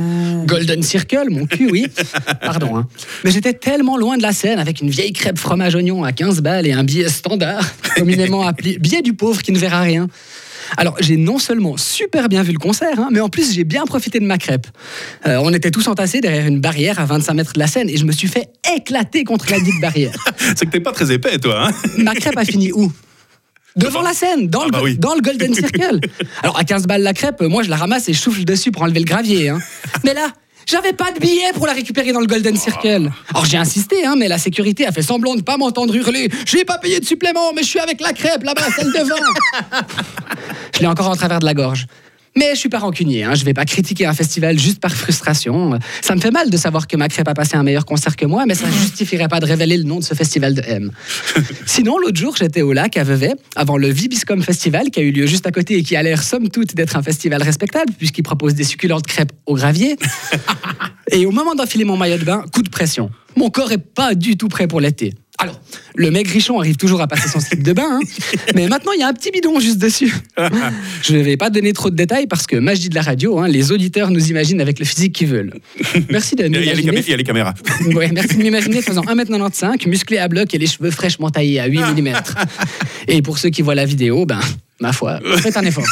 Golden 0.45 0.83
Circle, 0.83 1.25
mon 1.31 1.47
cul, 1.47 1.71
oui. 1.71 1.87
Pardon. 2.41 2.77
Hein. 2.77 2.87
Mais 3.23 3.31
j'étais 3.31 3.53
tellement 3.53 3.97
loin 3.97 4.15
de 4.15 4.21
la 4.21 4.31
scène 4.31 4.59
avec 4.59 4.79
une 4.79 4.91
vieille 4.91 5.11
crêpe 5.11 5.39
fromage 5.39 5.73
oignon 5.73 6.03
à 6.03 6.11
15 6.11 6.41
balles 6.41 6.67
et 6.67 6.73
un 6.73 6.83
billet 6.83 7.09
standard, 7.09 7.63
communément 7.95 8.45
appelé 8.45 8.77
billet 8.77 9.01
du 9.01 9.13
pauvre 9.13 9.41
qui 9.41 9.53
ne 9.53 9.57
verra 9.57 9.81
rien. 9.81 10.07
Alors, 10.77 10.95
j'ai 10.99 11.17
non 11.17 11.39
seulement 11.39 11.77
super 11.77 12.29
bien 12.29 12.43
vu 12.43 12.51
le 12.51 12.59
concert, 12.59 12.99
hein, 12.99 13.09
mais 13.11 13.19
en 13.19 13.29
plus, 13.29 13.53
j'ai 13.53 13.63
bien 13.63 13.85
profité 13.85 14.19
de 14.19 14.25
ma 14.25 14.37
crêpe. 14.37 14.67
Euh, 15.25 15.37
on 15.43 15.53
était 15.53 15.71
tous 15.71 15.87
entassés 15.87 16.21
derrière 16.21 16.45
une 16.47 16.59
barrière 16.59 16.99
à 16.99 17.05
25 17.05 17.33
mètres 17.33 17.53
de 17.53 17.59
la 17.59 17.67
scène 17.67 17.89
et 17.89 17.97
je 17.97 18.05
me 18.05 18.11
suis 18.11 18.27
fait 18.27 18.49
éclater 18.75 19.23
contre 19.23 19.49
la 19.51 19.59
dite 19.59 19.79
barrière. 19.81 20.13
C'est 20.55 20.65
que 20.65 20.71
t'es 20.71 20.79
pas 20.79 20.91
très 20.91 21.11
épais, 21.11 21.37
toi. 21.39 21.67
Hein 21.67 21.71
Ma 21.97 22.13
crêpe 22.15 22.37
a 22.37 22.45
fini 22.45 22.71
où? 22.71 22.91
Devant 23.75 24.01
la 24.01 24.13
scène, 24.13 24.47
dans, 24.49 24.65
le, 24.65 24.71
bah 24.71 24.81
oui. 24.83 24.97
dans 24.97 25.15
le 25.15 25.21
Golden 25.21 25.53
Circle. 25.53 25.99
Alors, 26.43 26.59
à 26.59 26.63
15 26.63 26.85
balles 26.85 27.01
la 27.01 27.13
crêpe, 27.13 27.41
moi, 27.41 27.63
je 27.63 27.69
la 27.69 27.75
ramasse 27.75 28.07
et 28.07 28.13
je 28.13 28.19
souffle 28.19 28.43
dessus 28.45 28.71
pour 28.71 28.83
enlever 28.83 28.99
le 28.99 29.05
gravier. 29.05 29.49
hein. 29.49 29.59
Mais 30.03 30.13
là, 30.13 30.27
j'avais 30.67 30.93
pas 30.93 31.11
de 31.11 31.19
billet 31.19 31.51
pour 31.55 31.65
la 31.67 31.73
récupérer 31.73 32.13
dans 32.13 32.19
le 32.21 32.25
Golden 32.27 32.55
Circle. 32.55 33.11
Alors 33.31 33.45
j'ai 33.45 33.57
insisté, 33.57 34.05
hein, 34.05 34.15
mais 34.17 34.27
la 34.29 34.37
sécurité 34.37 34.85
a 34.85 34.91
fait 34.93 35.01
semblant 35.01 35.35
de 35.35 35.41
pas 35.41 35.57
m'entendre 35.57 35.93
hurler. 35.93 36.29
J'ai 36.45 36.63
pas 36.63 36.77
payé 36.77 36.99
de 37.01 37.05
supplément, 37.05 37.51
mais 37.53 37.63
je 37.63 37.67
suis 37.67 37.79
avec 37.79 37.99
la 37.99 38.13
crêpe 38.13 38.43
là-bas, 38.43 38.61
celle 38.77 38.91
devant. 38.93 39.15
je 40.73 40.79
l'ai 40.79 40.87
encore 40.87 41.09
en 41.09 41.15
travers 41.15 41.39
de 41.39 41.45
la 41.45 41.53
gorge. 41.53 41.87
Mais 42.35 42.49
je 42.55 42.59
suis 42.59 42.69
pas 42.69 42.79
rancunier, 42.79 43.23
hein. 43.23 43.35
je 43.35 43.45
vais 43.45 43.53
pas 43.53 43.65
critiquer 43.65 44.07
un 44.07 44.13
festival 44.13 44.57
juste 44.57 44.79
par 44.79 44.91
frustration. 44.91 45.77
Ça 46.01 46.15
me 46.15 46.19
fait 46.19 46.31
mal 46.31 46.49
de 46.49 46.57
savoir 46.57 46.87
que 46.87 46.97
ma 46.97 47.07
crêpe 47.07 47.27
a 47.27 47.35
passé 47.35 47.55
un 47.57 47.61
meilleur 47.61 47.85
concert 47.85 48.15
que 48.15 48.25
moi, 48.25 48.45
mais 48.47 48.55
ça 48.55 48.65
justifierait 48.71 49.27
pas 49.27 49.39
de 49.39 49.45
révéler 49.45 49.77
le 49.77 49.83
nom 49.83 49.99
de 49.99 50.03
ce 50.03 50.15
festival 50.15 50.55
de 50.55 50.63
M. 50.65 50.91
Sinon, 51.67 51.99
l'autre 51.99 52.19
jour, 52.19 52.35
j'étais 52.35 52.63
au 52.63 52.73
lac 52.73 52.97
à 52.97 53.03
Vevey, 53.03 53.33
avant 53.55 53.77
le 53.77 53.87
Vibiscom 53.87 54.41
Festival 54.41 54.89
qui 54.89 54.99
a 54.99 55.03
eu 55.03 55.11
lieu 55.11 55.27
juste 55.27 55.45
à 55.45 55.51
côté 55.51 55.77
et 55.77 55.83
qui 55.83 55.95
a 55.95 56.01
l'air, 56.01 56.23
somme 56.23 56.49
toute, 56.49 56.73
d'être 56.73 56.95
un 56.97 57.03
festival 57.03 57.43
respectable, 57.43 57.93
puisqu'il 57.95 58.23
propose 58.23 58.55
des 58.55 58.63
succulentes 58.63 59.05
crêpes 59.05 59.31
au 59.45 59.55
gravier. 59.55 59.95
Et 61.11 61.27
au 61.27 61.31
moment 61.31 61.53
d'enfiler 61.53 61.83
mon 61.83 61.97
maillot 61.97 62.17
de 62.17 62.23
bain, 62.23 62.43
coup 62.51 62.63
de 62.63 62.69
pression. 62.69 63.11
Mon 63.35 63.49
corps 63.49 63.71
est 63.71 63.77
pas 63.77 64.15
du 64.15 64.37
tout 64.37 64.47
prêt 64.47 64.67
pour 64.67 64.79
l'été. 64.79 65.13
Alors, 65.39 65.59
le 65.95 66.11
maigrichon 66.11 66.59
arrive 66.59 66.77
toujours 66.77 67.01
à 67.01 67.07
passer 67.07 67.27
son 67.27 67.39
slip 67.39 67.63
de 67.63 67.73
bain, 67.73 67.87
hein, 67.89 67.99
mais 68.55 68.67
maintenant 68.67 68.91
il 68.91 68.99
y 68.99 69.03
a 69.03 69.07
un 69.07 69.13
petit 69.13 69.31
bidon 69.31 69.59
juste 69.59 69.79
dessus. 69.79 70.13
Je 71.01 71.15
ne 71.15 71.23
vais 71.23 71.37
pas 71.37 71.49
donner 71.49 71.73
trop 71.73 71.89
de 71.89 71.95
détails 71.95 72.27
parce 72.27 72.45
que 72.45 72.55
magie 72.55 72.89
de 72.89 72.95
la 72.95 73.01
radio, 73.01 73.39
hein, 73.39 73.47
les 73.47 73.71
auditeurs 73.71 74.11
nous 74.11 74.29
imaginent 74.29 74.61
avec 74.61 74.77
le 74.77 74.85
physique 74.85 75.13
qu'ils 75.13 75.27
veulent. 75.27 75.53
Merci 76.11 76.35
de 76.35 76.43
m'imaginer. 76.43 76.99
il 76.99 77.09
y 77.09 77.13
a 77.13 77.17
les 77.17 77.23
caméras. 77.23 77.53
Ouais, 77.93 78.09
merci 78.13 78.37
de 78.37 78.43
m'imaginer 78.43 78.81
faisant 78.81 79.01
1m95, 79.01 79.87
musclé 79.87 80.17
à 80.17 80.27
bloc 80.27 80.53
et 80.53 80.57
les 80.57 80.67
cheveux 80.67 80.91
fraîchement 80.91 81.29
taillés 81.29 81.59
à 81.59 81.65
8 81.65 81.79
mm. 82.01 82.13
Et 83.07 83.21
pour 83.21 83.37
ceux 83.37 83.49
qui 83.49 83.61
voient 83.61 83.75
la 83.75 83.85
vidéo, 83.85 84.25
ben, 84.25 84.39
ma 84.79 84.93
foi, 84.93 85.19
faites 85.37 85.57
un 85.57 85.63
effort. 85.63 85.85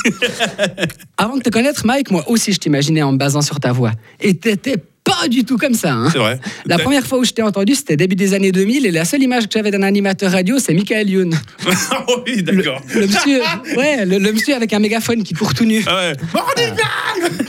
Avant 1.17 1.38
de 1.38 1.41
te 1.41 1.49
connaître, 1.49 1.86
Mike, 1.86 2.12
moi 2.12 2.23
aussi 2.30 2.54
je 2.54 2.60
t'imaginais 2.60 3.01
en 3.01 3.12
me 3.12 3.17
basant 3.17 3.41
sur 3.41 3.60
ta 3.60 3.71
voix. 3.71 3.91
Et 4.19 4.36
t'étais 4.36 4.77
pas 5.04 5.28
du 5.28 5.44
tout 5.44 5.58
comme 5.58 5.74
ça. 5.74 5.94
hein. 5.94 6.10
C'est 6.12 6.18
vrai. 6.20 6.40
La 6.66 6.78
première 6.78 7.06
fois 7.06 7.18
où 7.20 7.24
je 7.24 7.32
t'ai 7.32 7.42
entendu, 7.42 7.76
c'était 7.76 7.98
début 7.98 8.16
des 8.16 8.34
années 8.34 8.52
2000 8.52 8.86
et 8.86 8.92
la 8.92 9.06
seule 9.06 9.24
image 9.24 9.44
que 9.46 9.54
j'avais 9.54 9.72
d'un 9.72 9.82
animateur 9.84 10.32
radio, 10.32 10.60
c'est 10.60 10.74
Michael 10.74 11.10
Youn. 11.10 11.40
oui, 12.28 12.44
d'accord. 12.44 12.82
Le 12.94 13.08
monsieur, 13.08 13.42
ouais, 13.78 14.06
le, 14.06 14.20
le 14.20 14.32
monsieur 14.32 14.56
avec 14.56 14.74
un 14.74 14.80
mégaphone 14.80 15.24
qui 15.24 15.34
court 15.34 15.54
tout 15.54 15.66
nu. 15.66 15.84
Ah 15.88 15.96
ouais. 15.96 16.14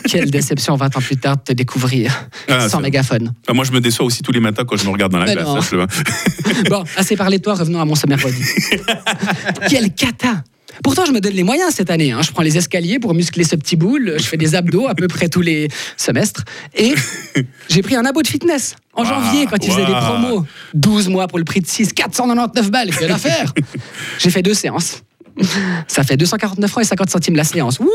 Quelle 0.09 0.31
déception 0.31 0.77
20 0.77 0.97
ans 0.97 1.01
plus 1.01 1.17
tard 1.17 1.37
de 1.37 1.43
te 1.43 1.53
découvrir 1.53 2.29
Ah, 2.49 2.69
sans 2.69 2.81
mégaphone. 2.81 3.33
Ah, 3.47 3.53
moi, 3.53 3.65
je 3.65 3.73
me 3.73 3.81
déçois 3.81 4.05
aussi 4.07 4.23
tous 4.23 4.33
les 4.33 4.41
matins 4.41 4.65
quand 4.67 4.77
je 4.77 4.85
me 4.85 4.91
regarde 4.91 5.12
dans 5.12 5.19
la 5.19 5.27
Mais 5.27 5.35
glace. 5.35 5.75
Bon, 6.69 6.85
assez 6.97 7.17
parlé 7.17 7.38
de 7.38 7.43
toi, 7.43 7.55
revenons 7.55 7.81
à 7.81 7.85
mon 7.85 7.95
body. 7.95 8.43
Quelle 9.69 9.93
cata 9.95 10.43
Pourtant, 10.83 11.05
je 11.05 11.13
me 11.13 11.21
donne 11.21 11.35
les 11.35 11.43
moyens 11.43 11.73
cette 11.75 11.91
année. 11.91 12.13
hein. 12.13 12.23
Je 12.23 12.31
prends 12.33 12.43
les 12.43 12.57
escaliers 12.57 12.99
pour 12.99 13.15
muscler 13.15 13.45
ce 13.45 13.57
petit 13.57 13.77
boule. 13.77 14.15
Je 14.19 14.23
fais 14.25 14.37
des 14.37 14.55
abdos 14.55 14.89
à 14.89 14.95
peu 14.95 15.07
près 15.09 15.29
tous 15.29 15.41
les 15.43 15.69
semestres. 15.97 16.45
Et 16.77 16.95
j'ai 17.69 17.83
pris 17.83 17.95
un 17.97 18.05
abo 18.05 18.23
de 18.23 18.27
fitness 18.27 18.77
en 18.95 19.05
janvier 19.05 19.47
quand 19.47 19.57
ils 19.65 19.71
faisaient 19.71 19.87
des 19.87 19.93
promos. 19.93 20.45
12 20.75 21.09
mois 21.09 21.29
pour 21.29 21.39
le 21.39 21.45
prix 21.45 21.61
de 21.61 21.67
6, 21.67 21.93
499 21.93 22.71
balles. 22.71 22.91
Quelle 22.97 23.13
affaire 23.13 23.53
J'ai 24.19 24.31
fait 24.31 24.43
deux 24.43 24.55
séances. 24.55 25.03
Ça 25.89 26.05
fait 26.05 26.17
249 26.19 26.71
francs 26.71 26.85
et 26.85 26.87
50 26.87 27.09
centimes 27.11 27.37
la 27.37 27.45
séance. 27.45 27.79
Wouhou 27.79 27.89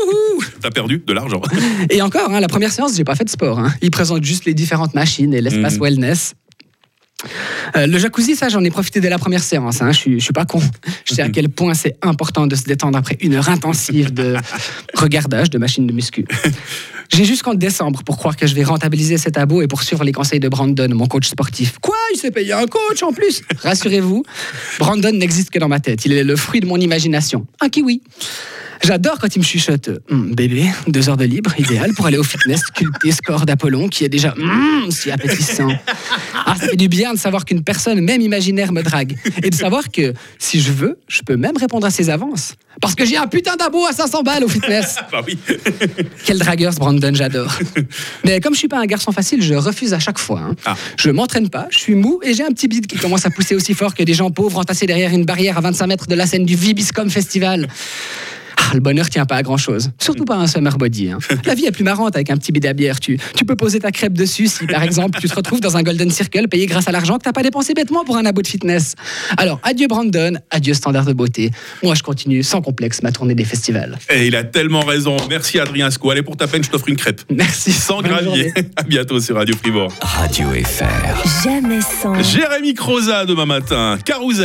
T'as 0.60 0.70
perdu 0.70 1.02
de 1.06 1.12
l'argent. 1.12 1.40
et 1.88 2.02
encore, 2.02 2.32
hein, 2.32 2.40
la 2.40 2.48
première 2.48 2.72
séance, 2.72 2.96
j'ai 2.96 3.04
pas 3.04 3.14
fait 3.14 3.24
de 3.24 3.30
sport. 3.30 3.58
hein. 3.60 3.72
Ils 3.80 3.92
présentent 3.92 4.24
juste 4.24 4.44
les 4.44 4.54
différentes 4.54 4.94
machines 4.94 5.32
et 5.32 5.40
l'espace 5.40 5.74
Mhm. 5.74 5.80
wellness. 5.82 6.34
Euh, 7.76 7.86
le 7.86 7.98
jacuzzi, 7.98 8.36
ça, 8.36 8.48
j'en 8.48 8.62
ai 8.62 8.70
profité 8.70 9.00
dès 9.00 9.08
la 9.10 9.18
première 9.18 9.42
séance. 9.42 9.82
hein. 9.82 9.90
Je, 9.90 9.96
suis, 9.98 10.18
je 10.20 10.24
suis 10.24 10.32
pas 10.32 10.44
con. 10.44 10.60
Je 11.04 11.14
sais 11.14 11.22
à 11.22 11.28
quel 11.28 11.48
point 11.48 11.74
c'est 11.74 11.96
important 12.02 12.46
de 12.46 12.54
se 12.54 12.62
détendre 12.64 12.96
après 12.96 13.16
une 13.20 13.34
heure 13.34 13.48
intensive 13.48 14.12
de 14.14 14.36
regardage 14.94 15.50
de 15.50 15.58
machines 15.58 15.86
de 15.86 15.92
muscu. 15.92 16.24
J'ai 17.10 17.24
jusqu'en 17.24 17.54
décembre 17.54 18.02
pour 18.04 18.18
croire 18.18 18.36
que 18.36 18.46
je 18.46 18.54
vais 18.54 18.64
rentabiliser 18.64 19.18
cet 19.18 19.36
abo 19.38 19.62
et 19.62 19.66
poursuivre 19.66 20.04
les 20.04 20.12
conseils 20.12 20.40
de 20.40 20.48
Brandon, 20.48 20.88
mon 20.94 21.06
coach 21.06 21.26
sportif. 21.28 21.78
Quoi? 21.80 21.96
Il 22.14 22.18
s'est 22.18 22.30
payé 22.30 22.52
un 22.52 22.66
coach 22.66 23.02
en 23.02 23.12
plus? 23.12 23.42
Rassurez-vous, 23.62 24.22
Brandon 24.78 25.12
n'existe 25.12 25.50
que 25.50 25.58
dans 25.58 25.68
ma 25.68 25.80
tête. 25.80 26.04
Il 26.04 26.12
est 26.12 26.22
le 26.24 26.36
fruit 26.36 26.60
de 26.60 26.66
mon 26.66 26.76
imagination. 26.76 27.46
Un 27.60 27.68
kiwi. 27.68 28.02
J'adore 28.84 29.18
quand 29.18 29.34
il 29.34 29.40
me 29.40 29.44
chuchote 29.44 29.90
Hum, 30.10 30.34
Bébé, 30.34 30.66
deux 30.86 31.08
heures 31.08 31.16
de 31.16 31.24
libre, 31.24 31.52
idéal 31.58 31.92
pour 31.94 32.06
aller 32.06 32.16
au 32.18 32.22
fitness, 32.22 32.60
sculpter 32.60 33.12
ce 33.12 33.20
corps 33.22 33.44
d'Apollon 33.44 33.88
qui 33.88 34.04
est 34.04 34.08
déjà 34.08 34.34
hum, 34.38 34.90
si 34.90 35.10
appétissant. 35.10 35.68
Ah, 36.46 36.54
ça 36.58 36.68
fait 36.68 36.76
du 36.76 36.88
bien 36.88 37.12
de 37.12 37.18
savoir 37.18 37.44
qu'une 37.44 37.62
personne, 37.62 38.00
même 38.00 38.20
imaginaire, 38.20 38.72
me 38.72 38.82
drague. 38.82 39.16
Et 39.42 39.50
de 39.50 39.54
savoir 39.54 39.90
que, 39.90 40.14
si 40.38 40.60
je 40.60 40.72
veux, 40.72 40.98
je 41.08 41.20
peux 41.22 41.36
même 41.36 41.56
répondre 41.56 41.86
à 41.86 41.90
ses 41.90 42.08
avances. 42.10 42.54
Parce 42.80 42.94
que 42.94 43.04
j'ai 43.04 43.16
un 43.16 43.26
putain 43.26 43.56
d'abo 43.56 43.84
à 43.86 43.92
500 43.92 44.22
balles 44.22 44.44
au 44.44 44.48
fitness. 44.48 44.96
bah 45.12 45.20
oui. 45.26 45.36
Quel 46.24 46.38
dragueur 46.38 46.72
ce 46.72 46.78
Brandon, 46.78 47.10
j'adore. 47.12 47.52
Mais 48.24 48.40
comme 48.40 48.54
je 48.54 48.58
suis 48.60 48.68
pas 48.68 48.78
un 48.78 48.86
garçon 48.86 49.10
facile, 49.10 49.42
je 49.42 49.54
refuse 49.54 49.92
à 49.94 49.98
chaque 49.98 50.18
fois. 50.18 50.40
hein. 50.40 50.54
Ah. 50.64 50.76
Je 50.96 51.10
m'entraîne 51.10 51.48
pas, 51.48 51.66
je 51.70 51.78
suis 51.78 51.96
mou 51.96 52.20
et 52.22 52.34
j'ai 52.34 52.44
un 52.44 52.50
petit 52.52 52.68
bide 52.68 52.86
qui 52.86 52.96
commence 52.96 53.26
à 53.26 53.30
pousser 53.30 53.56
aussi 53.56 53.74
fort 53.74 53.94
que 53.94 54.04
des 54.04 54.14
gens 54.14 54.30
pauvres 54.30 54.58
entassés 54.58 54.86
derrière 54.86 55.10
une 55.12 55.24
barrière 55.24 55.58
à 55.58 55.60
25 55.60 55.86
mètres 55.88 56.06
de 56.06 56.14
la 56.14 56.26
scène 56.26 56.44
du 56.46 56.54
Vibiscom 56.54 57.10
Festival. 57.10 57.66
Ah, 58.70 58.74
le 58.74 58.80
bonheur 58.80 59.08
tient 59.08 59.24
pas 59.24 59.36
à 59.36 59.42
grand 59.42 59.56
chose. 59.56 59.90
Surtout 59.98 60.24
pas 60.24 60.36
un 60.36 60.46
summer 60.46 60.76
body. 60.76 61.10
hein. 61.10 61.18
La 61.46 61.54
vie 61.54 61.64
est 61.66 61.72
plus 61.72 61.84
marrante 61.84 62.14
avec 62.16 62.30
un 62.30 62.36
petit 62.36 62.52
bidet 62.52 62.68
à 62.68 62.72
bière. 62.74 63.00
Tu, 63.00 63.18
tu 63.34 63.44
peux 63.44 63.56
poser 63.56 63.78
ta 63.80 63.90
crêpe 63.90 64.12
dessus 64.12 64.46
si, 64.46 64.66
par 64.66 64.82
exemple, 64.82 65.18
tu 65.20 65.28
te 65.28 65.34
retrouves 65.34 65.60
dans 65.60 65.76
un 65.76 65.82
Golden 65.82 66.10
Circle 66.10 66.48
payé 66.48 66.66
grâce 66.66 66.86
à 66.88 66.92
l'argent 66.92 67.16
que 67.18 67.22
t'as 67.24 67.32
pas 67.32 67.42
dépensé 67.42 67.72
bêtement 67.74 68.04
pour 68.04 68.16
un 68.16 68.24
abo 68.26 68.42
de 68.42 68.46
fitness. 68.46 68.94
Alors, 69.36 69.60
adieu 69.62 69.86
Brandon, 69.88 70.38
adieu 70.50 70.74
standard 70.74 71.04
de 71.06 71.12
beauté. 71.14 71.50
Moi, 71.82 71.94
je 71.94 72.02
continue 72.02 72.42
sans 72.42 72.60
complexe 72.60 73.02
ma 73.02 73.10
tournée 73.12 73.34
des 73.34 73.44
festivals. 73.44 73.98
Et 74.10 74.26
il 74.26 74.36
a 74.36 74.44
tellement 74.44 74.80
raison. 74.80 75.16
Merci 75.30 75.58
Adrien 75.58 75.90
Sco. 75.90 76.10
Allez, 76.10 76.22
pour 76.22 76.36
ta 76.36 76.46
peine, 76.46 76.62
je 76.62 76.68
t'offre 76.70 76.88
une 76.88 76.96
crêpe. 76.96 77.22
Merci. 77.30 77.72
Sans 77.72 78.02
Bonne 78.02 78.10
gravier. 78.10 78.52
À 78.76 78.82
bientôt 78.82 79.18
sur 79.20 79.36
Radio 79.36 79.56
Fribourg. 79.56 79.92
Radio 80.00 80.48
FR. 80.50 81.44
Jamais 81.44 81.80
sans. 81.80 82.20
Jérémy 82.22 82.74
Croza 82.74 83.24
demain 83.24 83.46
matin. 83.46 83.98
Carousel. 84.04 84.36